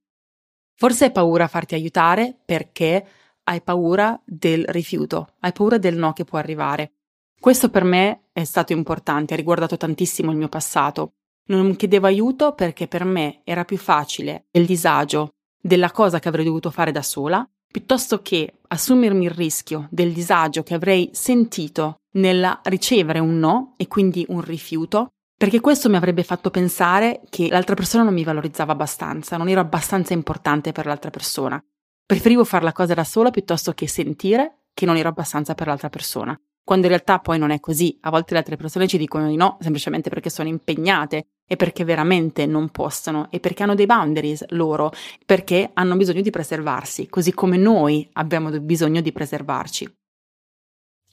Forse 0.75 1.07
hai 1.07 1.12
paura 1.12 1.45
a 1.45 1.49
farti 1.49 1.75
aiutare 1.75 2.37
perché 2.45 3.07
hai 3.45 3.61
paura 3.62 4.21
del 4.25 4.64
rifiuto, 4.67 5.35
hai 5.40 5.52
paura 5.52 5.78
del 5.78 5.97
no 5.97 6.12
che 6.12 6.25
può 6.25 6.38
arrivare. 6.38 6.93
Questo 7.38 7.71
per 7.71 7.85
me 7.85 8.28
è 8.33 8.45
stato 8.45 8.73
importante, 8.73 9.35
ha 9.35 9.37
riguardato 9.37 9.76
tantissimo 9.76 10.31
il 10.31 10.37
mio 10.37 10.49
passato. 10.49 11.14
Non 11.50 11.76
chiedevo 11.76 12.07
aiuto 12.07 12.52
perché 12.52 12.88
per 12.88 13.05
me 13.05 13.40
era 13.45 13.64
più 13.64 13.78
facile 13.78 14.47
il 14.50 14.67
disagio 14.67 15.31
della 15.59 15.90
cosa 15.90 16.19
che 16.19 16.28
avrei 16.28 16.45
dovuto 16.45 16.71
fare 16.71 16.93
da 16.93 17.00
sola, 17.00 17.47
piuttosto 17.67 18.21
che 18.21 18.59
assumermi 18.69 19.25
il 19.25 19.31
rischio 19.31 19.88
del 19.90 20.12
disagio 20.12 20.62
che 20.62 20.75
avrei 20.75 21.09
sentito 21.12 22.00
nel 22.12 22.61
ricevere 22.64 23.19
un 23.19 23.38
no 23.38 23.75
e 23.78 23.88
quindi 23.88 24.26
un 24.28 24.43
rifiuto, 24.43 25.09
perché 25.37 25.61
questo 25.61 25.88
mi 25.88 25.97
avrebbe 25.97 26.23
fatto 26.23 26.50
pensare 26.50 27.23
che 27.31 27.49
l'altra 27.49 27.75
persona 27.75 28.02
non 28.02 28.12
mi 28.12 28.25
valorizzava 28.25 28.73
abbastanza, 28.73 29.38
non 29.38 29.49
ero 29.49 29.61
abbastanza 29.61 30.12
importante 30.12 30.73
per 30.73 30.85
l'altra 30.85 31.11
persona. 31.11 31.62
Preferivo 32.05 32.45
fare 32.45 32.64
la 32.64 32.73
cosa 32.73 32.93
da 32.93 33.05
sola 33.05 33.31
piuttosto 33.31 33.73
che 33.73 33.88
sentire 33.88 34.64
che 34.75 34.85
non 34.85 34.97
ero 34.97 35.09
abbastanza 35.09 35.55
per 35.55 35.67
l'altra 35.67 35.88
persona 35.88 36.38
quando 36.69 36.85
in 36.85 36.93
realtà 36.93 37.19
poi 37.19 37.38
non 37.38 37.49
è 37.50 37.61
così. 37.61 37.97
A 38.02 38.11
volte 38.11 38.35
le 38.35 38.40
altre 38.40 38.57
persone 38.57 38.87
ci 38.87 38.99
dicono 38.99 39.26
di 39.26 39.37
no 39.37 39.57
semplicemente 39.59 40.11
perché 40.11 40.28
sono 40.28 40.50
impegnate 40.50 41.28
e 41.49 41.57
perché 41.57 41.83
veramente 41.83 42.47
non 42.47 42.69
possono 42.69 43.28
e 43.31 43.40
perché 43.40 43.64
hanno 43.64 43.75
dei 43.75 43.87
boundaries 43.87 44.45
loro, 44.50 44.93
perché 45.26 45.71
hanno 45.73 45.97
bisogno 45.97 46.21
di 46.21 46.31
preservarsi, 46.31 47.09
così 47.09 47.33
come 47.33 47.57
noi 47.57 48.09
abbiamo 48.12 48.50
bisogno 48.61 49.00
di 49.00 49.11
preservarci. 49.11 49.90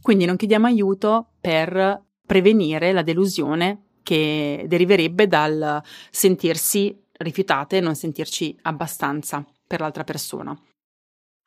Quindi 0.01 0.25
non 0.25 0.35
chiediamo 0.35 0.67
aiuto 0.67 1.29
per 1.41 2.03
prevenire 2.27 2.91
la 2.91 3.01
delusione 3.01 3.85
che 4.03 4.65
deriverebbe 4.67 5.27
dal 5.27 5.81
sentirsi 6.11 6.95
rifiutate 7.17 7.79
non 7.79 7.95
sentirci 7.95 8.55
abbastanza 8.63 9.43
per 9.65 9.79
l'altra 9.79 10.03
persona. 10.03 10.55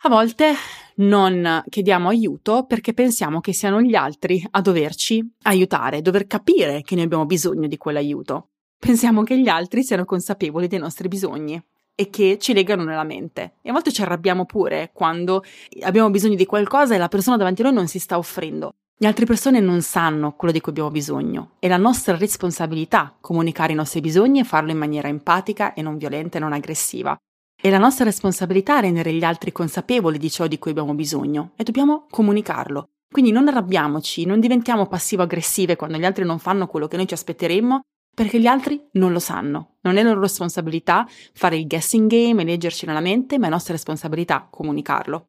A 0.03 0.09
volte 0.09 0.55
non 0.97 1.63
chiediamo 1.69 2.09
aiuto 2.09 2.65
perché 2.65 2.95
pensiamo 2.95 3.41
che 3.41 3.53
siano 3.53 3.83
gli 3.83 3.95
altri 3.95 4.45
a 4.51 4.61
doverci 4.61 5.35
aiutare, 5.43 6.03
dover 6.03 6.27
capire 6.27 6.83
che 6.83 6.95
noi 6.95 7.05
abbiamo 7.05 7.27
bisogno 7.27 7.67
di 7.67 7.77
quell'aiuto. 7.77 8.51
Pensiamo 8.79 9.25
che 9.25 9.39
gli 9.39 9.49
altri 9.49 9.83
siano 9.83 10.05
consapevoli 10.05 10.69
dei 10.69 10.79
nostri 10.79 11.09
bisogni 11.09 11.61
e 11.95 12.11
che 12.11 12.39
ci 12.39 12.53
legano 12.55 12.85
nella 12.85 13.03
mente. 13.03 13.55
E 13.61 13.71
a 13.71 13.73
volte 13.73 13.93
ci 13.93 14.03
arrabbiamo 14.03 14.47
pure 14.47 14.91
quando 14.93 15.43
abbiamo 15.83 16.11
bisogno 16.11 16.37
di 16.37 16.47
qualcosa 16.47 16.95
e 16.95 16.99
la 16.99 17.09
persona 17.09 17.37
davanti 17.37 17.63
a 17.63 17.65
noi 17.65 17.75
non 17.75 17.89
si 17.89 17.99
sta 17.99 18.17
offrendo. 18.17 18.75
Le 19.01 19.07
altre 19.09 19.27
persone 19.27 19.59
non 19.59 19.83
sanno 19.83 20.35
quello 20.35 20.53
di 20.53 20.61
cui 20.61 20.71
abbiamo 20.71 20.91
bisogno. 20.91 21.51
È 21.59 21.67
la 21.67 21.77
nostra 21.77 22.17
responsabilità 22.17 23.17
comunicare 23.21 23.73
i 23.73 23.77
nostri 23.77 24.01
bisogni 24.01 24.41
e 24.41 24.45
farlo 24.45 24.71
in 24.71 24.79
maniera 24.79 25.09
empatica 25.09 25.75
e 25.75 25.83
non 25.83 25.97
violenta 25.97 26.39
e 26.39 26.41
non 26.41 26.53
aggressiva. 26.53 27.17
È 27.61 27.69
la 27.71 27.79
nostra 27.79 28.05
responsabilità 28.05 28.79
rendere 28.79 29.13
gli 29.13 29.25
altri 29.25 29.51
consapevoli 29.51 30.19
di 30.19 30.31
ciò 30.31 30.47
di 30.47 30.59
cui 30.59 30.71
abbiamo 30.71 30.95
bisogno 30.95 31.51
e 31.57 31.65
dobbiamo 31.65 32.07
comunicarlo. 32.11 32.91
Quindi 33.11 33.33
non 33.33 33.49
arrabbiamoci, 33.49 34.25
non 34.25 34.39
diventiamo 34.39 34.87
passivo-aggressive 34.87 35.75
quando 35.75 35.97
gli 35.99 36.05
altri 36.05 36.25
non 36.25 36.39
fanno 36.39 36.69
quello 36.69 36.87
che 36.87 36.97
noi 36.97 37.09
ci 37.09 37.15
aspetteremmo, 37.15 37.81
perché 38.19 38.41
gli 38.41 38.49
altri 38.49 38.85
non 38.95 39.13
lo 39.13 39.21
sanno. 39.21 39.77
Non 39.83 39.97
è 39.97 40.03
loro 40.03 40.19
responsabilità 40.19 41.07
fare 41.35 41.57
il 41.57 41.69
guessing 41.69 42.11
game 42.11 42.43
e 42.43 42.45
leggerci 42.45 42.85
nella 42.85 42.99
mente, 42.99 43.39
ma 43.39 43.47
è 43.47 43.51
nostra 43.51 43.75
responsabilità 43.75 44.49
comunicarlo. 44.51 45.29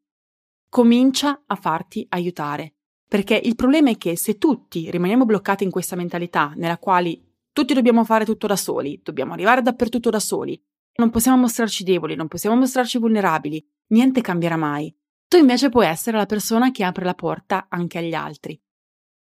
Comincia 0.68 1.44
a 1.46 1.56
farti 1.56 2.04
aiutare, 2.10 2.78
perché 3.08 3.40
il 3.44 3.54
problema 3.54 3.92
è 3.92 3.98
che 3.98 4.18
se 4.18 4.40
tutti 4.40 4.90
rimaniamo 4.90 5.26
bloccati 5.26 5.64
in 5.64 5.70
questa 5.70 5.96
mentalità 5.96 6.54
nella 6.56 6.80
quale 6.80 7.36
tutti 7.54 7.76
dobbiamo 7.76 8.04
fare 8.04 8.26
tutto 8.26 8.48
da 8.48 8.56
soli, 8.56 9.00
dobbiamo 9.04 9.34
arrivare 9.34 9.62
dappertutto 9.62 10.10
da 10.10 10.20
soli, 10.20 10.60
non 10.96 11.12
possiamo 11.12 11.38
mostrarci 11.38 11.84
deboli, 11.84 12.16
non 12.16 12.28
possiamo 12.28 12.56
mostrarci 12.56 12.98
vulnerabili, 12.98 13.64
niente 13.90 14.22
cambierà 14.22 14.58
mai. 14.58 14.92
Tu 15.28 15.38
invece 15.38 15.70
puoi 15.70 15.86
essere 15.86 16.18
la 16.18 16.26
persona 16.26 16.72
che 16.72 16.84
apre 16.84 17.06
la 17.06 17.14
porta 17.14 17.68
anche 17.70 18.00
agli 18.00 18.16
altri. 18.16 18.60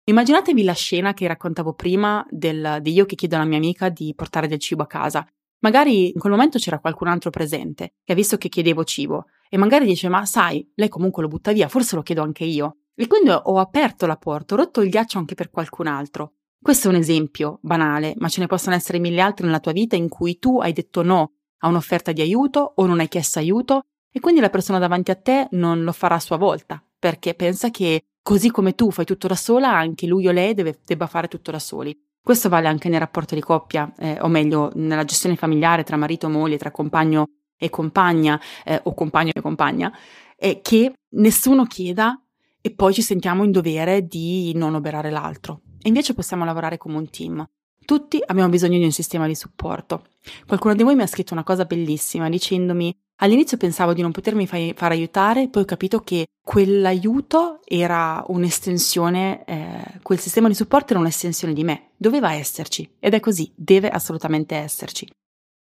Immaginatevi 0.05 0.65
la 0.65 0.73
scena 0.73 1.15
che 1.15 1.29
raccontavo 1.29 1.75
prima 1.75 2.27
del, 2.29 2.79
di 2.81 2.93
io 2.93 3.07
che 3.07 3.15
chiedo 3.15 3.37
alla 3.37 3.45
mia 3.45 3.59
amica 3.59 3.89
di 3.89 4.13
portare 4.17 4.49
del 4.49 4.59
cibo 4.59 4.83
a 4.83 4.87
casa. 4.89 5.25
Magari 5.61 6.07
in 6.07 6.19
quel 6.19 6.33
momento 6.33 6.59
c'era 6.59 6.81
qualcun 6.81 7.07
altro 7.07 7.31
presente 7.31 7.95
che 8.03 8.13
ha 8.13 8.17
visto 8.17 8.37
che 8.37 8.49
chiedevo 8.49 8.83
cibo 8.83 9.27
e 9.49 9.57
magari 9.59 9.87
dice 9.87 10.09
ma 10.09 10.25
sai, 10.27 10.69
lei 10.75 10.89
comunque 10.89 11.23
lo 11.23 11.29
butta 11.29 11.53
via, 11.53 11.69
forse 11.69 11.95
lo 11.95 12.03
chiedo 12.03 12.23
anche 12.23 12.43
io. 12.43 12.79
E 12.97 13.07
quindi 13.07 13.31
ho 13.31 13.59
aperto 13.59 14.07
la 14.07 14.17
porta, 14.17 14.55
ho 14.55 14.57
rotto 14.57 14.81
il 14.81 14.91
ghiaccio 14.91 15.19
anche 15.19 15.37
per 15.37 15.51
qualcun 15.51 15.87
altro. 15.87 16.33
Questo 16.61 16.89
è 16.89 16.91
un 16.91 16.97
esempio 16.97 17.61
banale, 17.63 18.15
ma 18.19 18.29
ce 18.29 18.41
ne 18.41 18.49
possono 18.49 18.75
essere 18.75 18.99
mille 18.99 19.21
altri 19.21 19.47
nella 19.47 19.61
tua 19.61 19.73
vita 19.73 19.95
in 19.95 20.09
cui 20.09 20.41
tu 20.41 20.61
hai 20.61 20.73
detto 20.73 21.03
no 21.03 21.35
a 21.59 21.69
un'offerta 21.69 22.11
di 22.11 22.23
aiuto 22.23 22.73
o 22.75 22.87
non 22.87 22.99
hai 22.99 23.09
chiesto 23.09 23.39
aiuto 23.39 23.83
e 24.11 24.19
quindi 24.19 24.41
la 24.41 24.51
persona 24.51 24.81
davanti 24.81 25.13
a 25.13 25.17
te 25.17 25.47
non 25.53 25.85
lo 25.85 25.93
farà 25.93 26.17
a 26.17 26.21
sua 26.21 26.37
volta 26.37 26.85
perché 26.99 27.35
pensa 27.35 27.71
che 27.71 28.05
così 28.23 28.51
come 28.51 28.75
tu 28.75 28.91
fai 28.91 29.05
tutto 29.05 29.27
da 29.27 29.35
sola, 29.35 29.75
anche 29.75 30.07
lui 30.07 30.29
o 30.29 30.33
lei 30.33 30.55
deve, 30.55 30.79
debba 30.85 31.07
fare 31.07 31.29
tutto 31.29 31.51
da 31.51 31.59
soli. 31.59 31.99
Questo 32.23 32.49
vale 32.49 32.69
anche 32.69 32.89
nel 32.89 33.01
rapporto 33.01 33.35
di 33.35 33.41
coppia, 33.41 33.93
eh, 33.99 34.19
o 34.21 34.29
meglio, 34.29 34.71
nella 34.75 35.05
gestione 35.05 35.35
familiare 35.35 35.83
tra 35.83 35.97
marito 35.97 36.27
e 36.27 36.31
moglie, 36.31 36.57
tra 36.57 36.71
compagno 36.71 37.27
e 37.59 37.69
compagna, 37.69 38.41
eh, 38.65 38.81
o 38.85 38.95
compagno 38.95 39.33
e 39.35 39.41
compagna, 39.41 39.93
eh, 40.37 40.61
che 40.63 40.93
nessuno 41.17 41.65
chieda 41.65 42.21
e 42.61 42.71
poi 42.71 42.95
ci 42.95 43.03
sentiamo 43.03 43.43
in 43.43 43.51
dovere 43.51 44.07
di 44.07 44.53
non 44.55 44.75
oberare 44.75 45.11
l'altro. 45.11 45.63
E 45.83 45.89
invece 45.89 46.15
possiamo 46.15 46.45
lavorare 46.45 46.79
come 46.79 46.97
un 46.97 47.11
team. 47.11 47.45
Tutti 47.85 48.23
abbiamo 48.25 48.49
bisogno 48.49 48.79
di 48.79 48.85
un 48.85 48.93
sistema 48.93 49.27
di 49.27 49.35
supporto. 49.35 50.05
Qualcuno 50.47 50.77
di 50.77 50.85
voi 50.85 50.95
mi 50.95 51.03
ha 51.03 51.09
scritto 51.09 51.33
una 51.33 51.43
cosa 51.43 51.65
bellissima 51.65 52.29
dicendomi 52.29 52.97
all'inizio 53.23 53.57
pensavo 53.57 53.93
di 53.93 54.03
non 54.03 54.11
potermi 54.11 54.47
fai, 54.47 54.75
far 54.77 54.91
aiutare, 54.91 55.49
poi 55.49 55.63
ho 55.63 55.67
capito 55.67 56.01
che 56.01 56.27
quell'aiuto 56.43 57.61
era 57.65 58.23
un'estensione, 58.27 59.45
eh, 59.45 60.01
quel 60.03 60.19
sistema 60.19 60.49
di 60.49 60.55
supporto 60.55 60.93
era 60.93 61.01
un'estensione 61.01 61.55
di 61.55 61.65
me, 61.65 61.91
doveva 61.97 62.33
esserci 62.33 62.97
ed 62.99 63.15
è 63.15 63.21
così, 63.21 63.51
deve 63.55 63.89
assolutamente 63.89 64.57
esserci. 64.57 65.09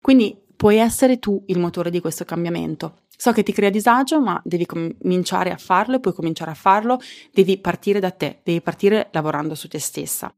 Quindi 0.01 0.37
puoi 0.57 0.79
essere 0.79 1.19
tu 1.19 1.43
il 1.47 1.59
motore 1.59 1.91
di 1.91 2.01
questo 2.01 2.25
cambiamento. 2.25 3.01
So 3.17 3.33
che 3.33 3.43
ti 3.43 3.53
crea 3.53 3.71
disagio, 3.71 4.21
ma 4.21 4.41
devi 4.45 4.67
cominciare 4.67 5.53
a 5.53 5.57
farlo 5.57 5.97
e 5.97 6.01
puoi 6.01 6.15
cominciare 6.15 6.51
a 6.51 6.55
farlo, 6.55 6.99
devi 7.33 7.59
partire 7.59 8.01
da 8.01 8.11
te, 8.11 8.41
devi 8.43 8.61
partire 8.61 9.11
lavorando 9.13 9.55
su 9.55 9.69
te 9.69 9.79
stessa. 9.79 10.35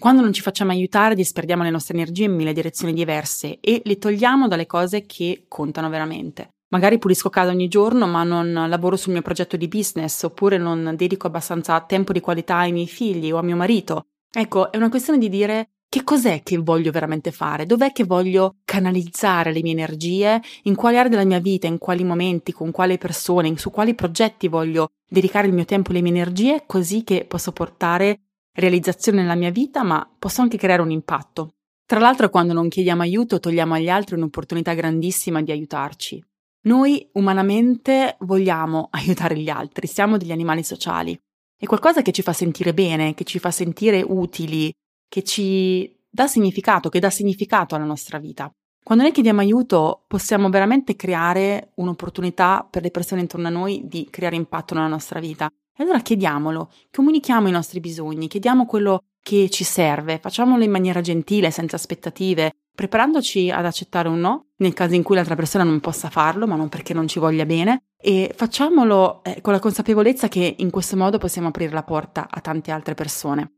Quando 0.00 0.22
non 0.22 0.32
ci 0.32 0.40
facciamo 0.40 0.70
aiutare, 0.70 1.14
disperdiamo 1.14 1.62
le 1.62 1.68
nostre 1.68 1.92
energie 1.92 2.24
in 2.24 2.34
mille 2.34 2.54
direzioni 2.54 2.94
diverse 2.94 3.58
e 3.60 3.82
le 3.84 3.98
togliamo 3.98 4.48
dalle 4.48 4.64
cose 4.64 5.04
che 5.04 5.44
contano 5.46 5.90
veramente. 5.90 6.54
Magari 6.68 6.96
pulisco 6.96 7.28
casa 7.28 7.50
ogni 7.50 7.68
giorno, 7.68 8.06
ma 8.06 8.22
non 8.22 8.50
lavoro 8.66 8.96
sul 8.96 9.12
mio 9.12 9.20
progetto 9.20 9.58
di 9.58 9.68
business, 9.68 10.22
oppure 10.22 10.56
non 10.56 10.94
dedico 10.96 11.26
abbastanza 11.26 11.78
tempo 11.82 12.14
di 12.14 12.20
qualità 12.20 12.56
ai 12.56 12.72
miei 12.72 12.86
figli 12.86 13.30
o 13.30 13.36
a 13.36 13.42
mio 13.42 13.56
marito. 13.56 14.06
Ecco, 14.32 14.72
è 14.72 14.78
una 14.78 14.88
questione 14.88 15.18
di 15.18 15.28
dire 15.28 15.68
che 15.86 16.02
cos'è 16.02 16.42
che 16.42 16.56
voglio 16.56 16.92
veramente 16.92 17.30
fare? 17.30 17.66
Dov'è 17.66 17.92
che 17.92 18.04
voglio 18.04 18.54
canalizzare 18.64 19.52
le 19.52 19.60
mie 19.60 19.72
energie? 19.72 20.40
In 20.62 20.76
quali 20.76 20.96
aree 20.96 21.10
della 21.10 21.26
mia 21.26 21.40
vita, 21.40 21.66
in 21.66 21.76
quali 21.76 22.04
momenti, 22.04 22.52
con 22.52 22.70
quali 22.70 22.96
persone, 22.96 23.54
su 23.58 23.70
quali 23.70 23.94
progetti 23.94 24.48
voglio 24.48 24.92
dedicare 25.06 25.46
il 25.46 25.52
mio 25.52 25.66
tempo 25.66 25.90
e 25.90 25.92
le 25.92 26.00
mie 26.00 26.12
energie, 26.12 26.62
così 26.64 27.04
che 27.04 27.26
posso 27.28 27.52
portare 27.52 28.20
realizzazione 28.60 29.22
nella 29.22 29.34
mia 29.34 29.50
vita, 29.50 29.82
ma 29.82 30.08
posso 30.18 30.42
anche 30.42 30.56
creare 30.56 30.82
un 30.82 30.90
impatto. 30.90 31.54
Tra 31.84 31.98
l'altro, 31.98 32.30
quando 32.30 32.52
non 32.52 32.68
chiediamo 32.68 33.02
aiuto, 33.02 33.40
togliamo 33.40 33.74
agli 33.74 33.88
altri 33.88 34.14
un'opportunità 34.14 34.74
grandissima 34.74 35.42
di 35.42 35.50
aiutarci. 35.50 36.24
Noi 36.62 37.08
umanamente 37.14 38.16
vogliamo 38.20 38.88
aiutare 38.92 39.36
gli 39.36 39.48
altri, 39.48 39.86
siamo 39.86 40.16
degli 40.16 40.32
animali 40.32 40.62
sociali. 40.62 41.18
È 41.56 41.66
qualcosa 41.66 42.02
che 42.02 42.12
ci 42.12 42.22
fa 42.22 42.32
sentire 42.32 42.72
bene, 42.72 43.14
che 43.14 43.24
ci 43.24 43.38
fa 43.38 43.50
sentire 43.50 44.02
utili, 44.06 44.72
che 45.08 45.22
ci 45.22 45.98
dà 46.08 46.26
significato, 46.26 46.88
che 46.88 47.00
dà 47.00 47.10
significato 47.10 47.74
alla 47.74 47.84
nostra 47.84 48.18
vita. 48.18 48.50
Quando 48.82 49.04
noi 49.04 49.12
chiediamo 49.12 49.40
aiuto 49.40 50.04
possiamo 50.08 50.48
veramente 50.48 50.96
creare 50.96 51.72
un'opportunità 51.74 52.66
per 52.68 52.82
le 52.82 52.90
persone 52.90 53.20
intorno 53.20 53.48
a 53.48 53.50
noi 53.50 53.82
di 53.84 54.08
creare 54.10 54.36
impatto 54.36 54.74
nella 54.74 54.86
nostra 54.86 55.20
vita. 55.20 55.48
E 55.76 55.82
allora 55.82 56.00
chiediamolo, 56.00 56.70
comunichiamo 56.90 57.48
i 57.48 57.52
nostri 57.52 57.80
bisogni, 57.80 58.28
chiediamo 58.28 58.66
quello 58.66 59.04
che 59.22 59.48
ci 59.50 59.64
serve, 59.64 60.18
facciamolo 60.18 60.64
in 60.64 60.70
maniera 60.70 61.00
gentile, 61.00 61.50
senza 61.50 61.76
aspettative, 61.76 62.52
preparandoci 62.74 63.50
ad 63.50 63.66
accettare 63.66 64.08
un 64.08 64.20
no 64.20 64.46
nel 64.56 64.72
caso 64.72 64.94
in 64.94 65.02
cui 65.02 65.14
l'altra 65.14 65.34
persona 65.36 65.64
non 65.64 65.80
possa 65.80 66.08
farlo, 66.08 66.46
ma 66.46 66.56
non 66.56 66.68
perché 66.68 66.94
non 66.94 67.08
ci 67.08 67.18
voglia 67.18 67.44
bene, 67.44 67.84
e 68.00 68.32
facciamolo 68.34 69.22
eh, 69.22 69.40
con 69.40 69.52
la 69.52 69.58
consapevolezza 69.58 70.28
che 70.28 70.56
in 70.58 70.70
questo 70.70 70.96
modo 70.96 71.18
possiamo 71.18 71.48
aprire 71.48 71.72
la 71.72 71.82
porta 71.82 72.28
a 72.30 72.40
tante 72.40 72.70
altre 72.70 72.94
persone. 72.94 73.52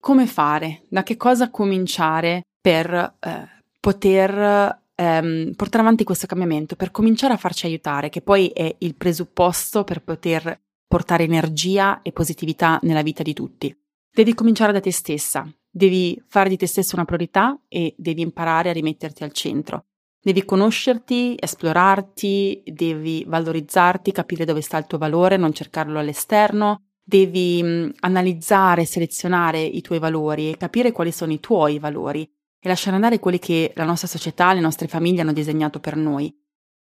Come 0.00 0.26
fare? 0.26 0.82
Da 0.88 1.02
che 1.02 1.16
cosa 1.16 1.50
cominciare 1.50 2.42
per 2.60 3.16
eh, 3.20 3.48
poter 3.80 4.82
ehm, 4.94 5.52
portare 5.54 5.82
avanti 5.82 6.04
questo 6.04 6.26
cambiamento, 6.26 6.76
per 6.76 6.90
cominciare 6.90 7.34
a 7.34 7.38
farci 7.38 7.66
aiutare, 7.66 8.08
che 8.08 8.20
poi 8.20 8.48
è 8.48 8.74
il 8.78 8.94
presupposto 8.94 9.84
per 9.84 10.02
poter 10.02 10.60
portare 10.88 11.24
energia 11.24 12.02
e 12.02 12.12
positività 12.12 12.80
nella 12.82 13.02
vita 13.02 13.22
di 13.22 13.34
tutti. 13.34 13.72
Devi 14.10 14.34
cominciare 14.34 14.72
da 14.72 14.80
te 14.80 14.90
stessa, 14.90 15.46
devi 15.70 16.20
fare 16.26 16.48
di 16.48 16.56
te 16.56 16.66
stessa 16.66 16.96
una 16.96 17.04
priorità 17.04 17.60
e 17.68 17.94
devi 17.96 18.22
imparare 18.22 18.70
a 18.70 18.72
rimetterti 18.72 19.22
al 19.22 19.32
centro. 19.32 19.84
Devi 20.20 20.44
conoscerti, 20.44 21.36
esplorarti, 21.38 22.64
devi 22.64 23.24
valorizzarti, 23.26 24.10
capire 24.10 24.44
dove 24.44 24.62
sta 24.62 24.78
il 24.78 24.86
tuo 24.86 24.98
valore, 24.98 25.36
non 25.36 25.52
cercarlo 25.52 25.98
all'esterno, 25.98 26.86
devi 27.04 27.62
mh, 27.62 27.92
analizzare, 28.00 28.84
selezionare 28.84 29.62
i 29.62 29.80
tuoi 29.80 29.98
valori 29.98 30.50
e 30.50 30.56
capire 30.56 30.90
quali 30.90 31.12
sono 31.12 31.32
i 31.32 31.40
tuoi 31.40 31.78
valori 31.78 32.22
e 32.22 32.68
lasciare 32.68 32.96
andare 32.96 33.20
quelli 33.20 33.38
che 33.38 33.72
la 33.76 33.84
nostra 33.84 34.08
società, 34.08 34.52
le 34.52 34.60
nostre 34.60 34.88
famiglie 34.88 35.20
hanno 35.20 35.32
disegnato 35.32 35.78
per 35.78 35.96
noi. 35.96 36.34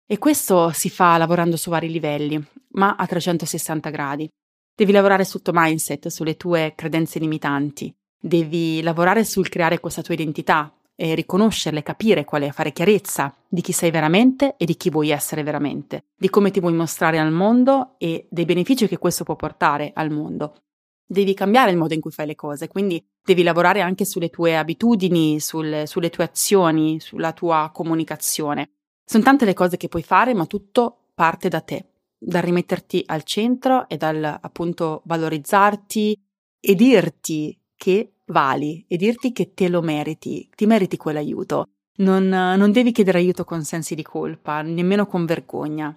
E 0.07 0.19
questo 0.19 0.71
si 0.71 0.91
fa 0.91 1.17
lavorando 1.17 1.57
su 1.57 1.71
vari 1.71 1.91
livelli, 1.91 2.43
ma 2.73 2.95
a 2.95 3.07
360 3.07 3.89
gradi. 3.89 4.29
Devi 4.77 4.93
lavorare 4.93 5.25
sul 5.25 5.41
tuo 5.41 5.55
mindset, 5.55 6.09
sulle 6.09 6.37
tue 6.37 6.75
credenze 6.77 7.19
limitanti. 7.19 7.95
Devi 8.21 8.83
lavorare 8.83 9.25
sul 9.25 9.49
creare 9.49 9.81
questa 9.81 10.03
tua 10.03 10.13
identità 10.13 10.75
e 10.95 11.15
riconoscerle, 11.15 11.83
capire 11.83 12.25
qual 12.25 12.43
è, 12.43 12.51
fare 12.51 12.73
chiarezza 12.73 13.35
di 13.49 13.63
chi 13.63 13.73
sei 13.73 13.91
veramente 13.91 14.57
e 14.59 14.67
di 14.67 14.77
chi 14.77 14.91
vuoi 14.91 15.09
essere 15.09 15.43
veramente, 15.43 16.05
di 16.15 16.29
come 16.29 16.51
ti 16.51 16.61
vuoi 16.61 16.75
mostrare 16.75 17.19
al 17.19 17.33
mondo 17.33 17.95
e 17.97 18.27
dei 18.31 18.45
benefici 18.45 18.87
che 18.87 18.99
questo 18.99 19.25
può 19.25 19.37
portare 19.37 19.93
al 19.95 20.11
mondo. 20.11 20.65
Devi 21.07 21.33
cambiare 21.33 21.71
il 21.71 21.79
modo 21.79 21.95
in 21.95 22.01
cui 22.01 22.11
fai 22.11 22.27
le 22.27 22.35
cose, 22.35 22.69
quindi 22.69 23.03
devi 23.25 23.43
lavorare 23.43 23.81
anche 23.81 24.05
sulle 24.05 24.29
tue 24.29 24.57
abitudini, 24.57 25.41
sul, 25.41 25.85
sulle 25.87 26.11
tue 26.11 26.25
azioni, 26.25 27.01
sulla 27.01 27.33
tua 27.33 27.71
comunicazione. 27.73 28.74
Sono 29.05 29.23
tante 29.23 29.45
le 29.45 29.55
cose 29.55 29.77
che 29.77 29.89
puoi 29.89 30.03
fare, 30.03 30.35
ma 30.35 30.47
tutto 30.47 31.11
parte 31.15 31.49
da 31.49 31.61
te, 31.61 31.85
dal 32.19 32.43
rimetterti 32.43 33.03
al 33.07 33.23
centro 33.23 33.89
e 33.89 33.97
dal 33.97 34.23
appunto 34.41 35.03
valorizzarti 35.05 36.19
e 36.59 36.75
dirti 36.75 37.59
che 37.77 38.15
vali 38.27 38.85
e 38.89 38.97
dirti 38.97 39.33
che 39.33 39.53
te 39.53 39.69
lo 39.69 39.83
meriti, 39.83 40.49
ti 40.55 40.67
meriti 40.67 40.97
quell'aiuto. 40.97 41.69
Non, 41.97 42.27
non 42.27 42.73
devi 42.73 42.91
chiedere 42.91 43.19
aiuto 43.19 43.45
con 43.45 43.63
sensi 43.63 43.95
di 43.95 44.03
colpa, 44.03 44.63
nemmeno 44.63 45.07
con 45.07 45.27
vergogna. 45.27 45.97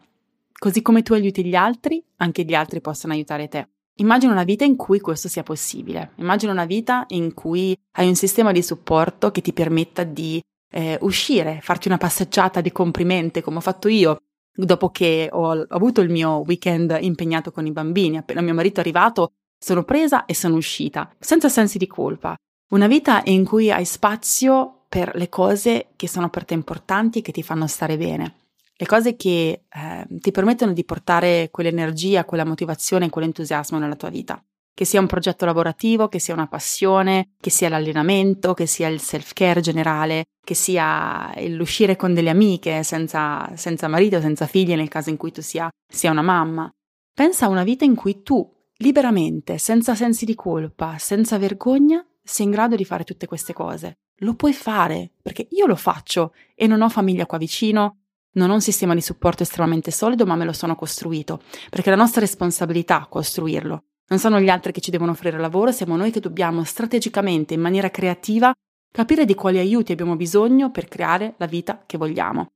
Così 0.59 0.81
come 0.81 1.01
tu 1.01 1.13
aiuti 1.13 1.45
gli 1.45 1.55
altri, 1.55 2.03
anche 2.17 2.43
gli 2.43 2.53
altri 2.53 2.81
possono 2.81 3.13
aiutare 3.13 3.47
te. 3.47 3.67
Immagina 3.99 4.31
una 4.31 4.43
vita 4.43 4.63
in 4.63 4.75
cui 4.75 4.99
questo 4.99 5.27
sia 5.27 5.41
possibile. 5.41 6.11
Immagina 6.15 6.51
una 6.51 6.65
vita 6.65 7.05
in 7.09 7.33
cui 7.33 7.75
hai 7.93 8.07
un 8.07 8.15
sistema 8.15 8.51
di 8.51 8.61
supporto 8.61 9.31
che 9.31 9.41
ti 9.41 9.53
permetta 9.53 10.03
di 10.03 10.39
eh, 10.69 10.97
uscire, 11.01 11.59
farti 11.61 11.87
una 11.87 11.97
passeggiata 11.97 12.61
di 12.61 12.71
comprimente 12.71 13.41
come 13.41 13.57
ho 13.57 13.61
fatto 13.61 13.87
io 13.87 14.21
dopo 14.65 14.89
che 14.89 15.29
ho 15.31 15.65
avuto 15.69 16.01
il 16.01 16.09
mio 16.09 16.43
weekend 16.45 16.97
impegnato 16.99 17.51
con 17.51 17.65
i 17.65 17.71
bambini. 17.71 18.17
Appena 18.17 18.41
mio 18.41 18.53
marito 18.53 18.77
è 18.77 18.83
arrivato, 18.83 19.33
sono 19.57 19.83
presa 19.83 20.25
e 20.25 20.33
sono 20.33 20.55
uscita, 20.55 21.13
senza 21.19 21.49
sensi 21.49 21.77
di 21.77 21.87
colpa. 21.87 22.35
Una 22.69 22.87
vita 22.87 23.21
in 23.25 23.45
cui 23.45 23.71
hai 23.71 23.85
spazio 23.85 24.85
per 24.89 25.11
le 25.15 25.29
cose 25.29 25.89
che 25.95 26.07
sono 26.07 26.29
per 26.29 26.45
te 26.45 26.53
importanti 26.53 27.19
e 27.19 27.21
che 27.21 27.31
ti 27.31 27.43
fanno 27.43 27.67
stare 27.67 27.97
bene. 27.97 28.35
Le 28.75 28.85
cose 28.85 29.15
che 29.15 29.63
eh, 29.69 30.07
ti 30.19 30.31
permettono 30.31 30.73
di 30.73 30.83
portare 30.83 31.49
quell'energia, 31.51 32.25
quella 32.25 32.45
motivazione, 32.45 33.09
quell'entusiasmo 33.09 33.79
nella 33.79 33.95
tua 33.95 34.09
vita. 34.09 34.41
Che 34.77 34.85
sia 34.85 34.99
un 34.99 35.07
progetto 35.07 35.43
lavorativo, 35.43 36.07
che 36.07 36.19
sia 36.19 36.35
una 36.35 36.45
passione, 36.45 37.31
che 37.41 37.49
sia 37.49 37.67
l'allenamento, 37.67 38.53
che 38.53 38.67
sia 38.67 38.87
il 38.89 39.01
self-care 39.01 39.59
generale, 39.59 40.25
che 40.45 40.53
sia 40.53 41.33
l'uscire 41.47 41.95
con 41.95 42.13
delle 42.13 42.29
amiche 42.29 42.83
senza, 42.83 43.49
senza 43.55 43.87
marito, 43.87 44.21
senza 44.21 44.45
figli 44.45 44.75
nel 44.75 44.87
caso 44.87 45.09
in 45.09 45.17
cui 45.17 45.31
tu 45.31 45.41
sia, 45.41 45.67
sia 45.91 46.11
una 46.11 46.21
mamma. 46.21 46.71
Pensa 47.11 47.47
a 47.47 47.49
una 47.49 47.63
vita 47.63 47.85
in 47.85 47.95
cui 47.95 48.21
tu 48.21 48.47
liberamente, 48.75 49.57
senza 49.57 49.95
sensi 49.95 50.25
di 50.25 50.35
colpa, 50.35 50.99
senza 50.99 51.39
vergogna, 51.39 52.05
sei 52.23 52.45
in 52.45 52.51
grado 52.51 52.75
di 52.75 52.85
fare 52.85 53.03
tutte 53.03 53.25
queste 53.25 53.53
cose. 53.53 53.95
Lo 54.17 54.35
puoi 54.35 54.53
fare, 54.53 55.09
perché 55.23 55.47
io 55.49 55.65
lo 55.65 55.75
faccio 55.75 56.35
e 56.53 56.67
non 56.67 56.83
ho 56.83 56.89
famiglia 56.89 57.25
qua 57.25 57.39
vicino, 57.39 58.01
non 58.33 58.51
ho 58.51 58.53
un 58.53 58.61
sistema 58.61 58.93
di 58.93 59.01
supporto 59.01 59.41
estremamente 59.41 59.89
solido, 59.89 60.27
ma 60.27 60.35
me 60.35 60.45
lo 60.45 60.53
sono 60.53 60.75
costruito, 60.75 61.41
perché 61.71 61.87
è 61.87 61.95
la 61.95 61.99
nostra 61.99 62.21
responsabilità 62.21 63.07
costruirlo. 63.09 63.81
Non 64.09 64.19
sono 64.19 64.39
gli 64.39 64.49
altri 64.49 64.71
che 64.71 64.79
ci 64.79 64.91
devono 64.91 65.11
offrire 65.11 65.37
lavoro, 65.37 65.71
siamo 65.71 65.97
noi 65.97 66.11
che 66.11 66.21
dobbiamo 66.21 66.63
strategicamente, 66.63 67.53
in 67.53 67.61
maniera 67.61 67.89
creativa, 67.89 68.53
capire 68.89 69.25
di 69.25 69.35
quali 69.35 69.57
aiuti 69.57 69.91
abbiamo 69.91 70.15
bisogno 70.15 70.71
per 70.71 70.87
creare 70.87 71.35
la 71.37 71.45
vita 71.45 71.83
che 71.85 71.97
vogliamo. 71.97 72.47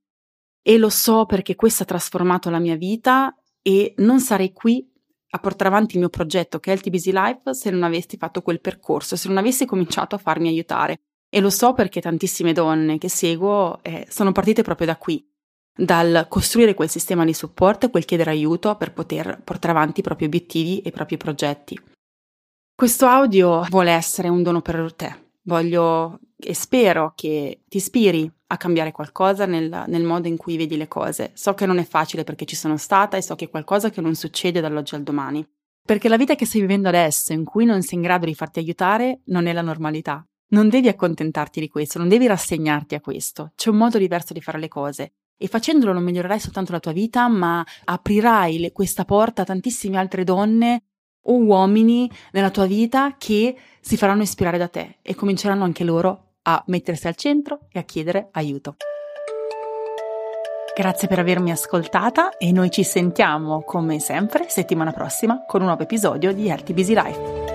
E 0.62 0.78
lo 0.78 0.88
so 0.88 1.26
perché 1.26 1.54
questo 1.54 1.82
ha 1.82 1.86
trasformato 1.86 2.48
la 2.48 2.58
mia 2.58 2.76
vita 2.76 3.34
e 3.60 3.94
non 3.98 4.20
sarei 4.20 4.52
qui 4.52 4.88
a 5.34 5.38
portare 5.38 5.70
avanti 5.70 5.94
il 5.94 6.00
mio 6.00 6.08
progetto 6.08 6.58
che 6.58 6.72
è 6.72 6.74
il 6.74 6.80
TBC 6.80 7.06
Life 7.06 7.54
se 7.54 7.70
non 7.70 7.82
avessi 7.82 8.16
fatto 8.16 8.42
quel 8.42 8.60
percorso, 8.60 9.16
se 9.16 9.28
non 9.28 9.38
avessi 9.38 9.66
cominciato 9.66 10.14
a 10.14 10.18
farmi 10.18 10.48
aiutare. 10.48 11.00
E 11.28 11.40
lo 11.40 11.50
so 11.50 11.72
perché 11.72 12.00
tantissime 12.00 12.52
donne 12.52 12.98
che 12.98 13.08
seguo 13.08 13.82
eh, 13.82 14.06
sono 14.08 14.32
partite 14.32 14.62
proprio 14.62 14.86
da 14.86 14.96
qui, 14.96 15.26
dal 15.74 16.26
costruire 16.28 16.74
quel 16.74 16.90
sistema 16.90 17.24
di 17.24 17.34
supporto 17.34 17.86
e 17.86 17.90
quel 17.90 18.04
chiedere 18.04 18.30
aiuto 18.30 18.76
per 18.76 18.92
poter 18.92 19.40
portare 19.42 19.72
avanti 19.72 20.00
i 20.00 20.02
propri 20.02 20.26
obiettivi 20.26 20.80
e 20.80 20.88
i 20.88 20.92
propri 20.92 21.16
progetti. 21.16 21.80
Questo 22.74 23.06
audio 23.06 23.62
vuole 23.68 23.92
essere 23.92 24.28
un 24.28 24.42
dono 24.42 24.60
per 24.60 24.92
te. 24.94 25.30
Voglio 25.44 26.20
e 26.44 26.54
spero 26.54 27.12
che 27.14 27.62
ti 27.68 27.76
ispiri 27.76 28.30
a 28.48 28.56
cambiare 28.56 28.92
qualcosa 28.92 29.46
nel, 29.46 29.84
nel, 29.86 30.02
modo 30.02 30.28
in 30.28 30.36
cui 30.36 30.56
vedi 30.56 30.76
le 30.76 30.88
cose. 30.88 31.30
So 31.34 31.54
che 31.54 31.66
non 31.66 31.78
è 31.78 31.84
facile 31.84 32.24
perché 32.24 32.44
ci 32.44 32.56
sono 32.56 32.76
stata 32.76 33.16
e 33.16 33.22
so 33.22 33.34
che 33.34 33.46
è 33.46 33.50
qualcosa 33.50 33.90
che 33.90 34.00
non 34.00 34.14
succede 34.14 34.60
dall'oggi 34.60 34.94
al 34.94 35.02
domani. 35.02 35.46
Perché 35.84 36.08
la 36.08 36.16
vita 36.16 36.34
che 36.34 36.46
stai 36.46 36.60
vivendo 36.60 36.88
adesso, 36.88 37.32
in 37.32 37.44
cui 37.44 37.64
non 37.64 37.82
sei 37.82 37.96
in 37.96 38.02
grado 38.02 38.26
di 38.26 38.34
farti 38.34 38.58
aiutare, 38.58 39.20
non 39.26 39.46
è 39.46 39.52
la 39.52 39.62
normalità. 39.62 40.24
Non 40.48 40.68
devi 40.68 40.88
accontentarti 40.88 41.60
di 41.60 41.68
questo, 41.68 41.98
non 41.98 42.08
devi 42.08 42.26
rassegnarti 42.26 42.94
a 42.94 43.00
questo. 43.00 43.52
C'è 43.54 43.70
un 43.70 43.76
modo 43.76 43.98
diverso 43.98 44.32
di 44.32 44.40
fare 44.40 44.58
le 44.58 44.68
cose. 44.68 45.14
E 45.36 45.48
facendolo 45.48 45.92
non 45.92 46.04
migliorerai 46.04 46.38
soltanto 46.38 46.72
la 46.72 46.80
tua 46.80 46.92
vita, 46.92 47.28
ma 47.28 47.64
aprirai 47.84 48.58
le, 48.58 48.72
questa 48.72 49.04
porta 49.04 49.42
a 49.42 49.44
tantissime 49.46 49.98
altre 49.98 50.24
donne 50.24 50.82
o 51.24 51.34
uomini 51.34 52.10
nella 52.32 52.50
tua 52.50 52.66
vita 52.66 53.16
che 53.18 53.56
si 53.80 53.96
faranno 53.96 54.22
ispirare 54.22 54.58
da 54.58 54.68
te 54.68 54.98
e 55.02 55.14
cominceranno 55.14 55.64
anche 55.64 55.84
loro 55.84 56.34
a 56.42 56.62
mettersi 56.66 57.06
al 57.06 57.16
centro 57.16 57.66
e 57.70 57.78
a 57.78 57.82
chiedere 57.82 58.28
aiuto. 58.32 58.76
Grazie 60.74 61.06
per 61.06 61.18
avermi 61.18 61.50
ascoltata 61.50 62.38
e 62.38 62.50
noi 62.50 62.70
ci 62.70 62.82
sentiamo 62.82 63.62
come 63.62 64.00
sempre 64.00 64.48
settimana 64.48 64.90
prossima 64.90 65.44
con 65.46 65.60
un 65.60 65.66
nuovo 65.66 65.82
episodio 65.82 66.32
di 66.32 66.48
Healthy 66.48 66.72
Busy 66.72 66.94
Life. 66.94 67.51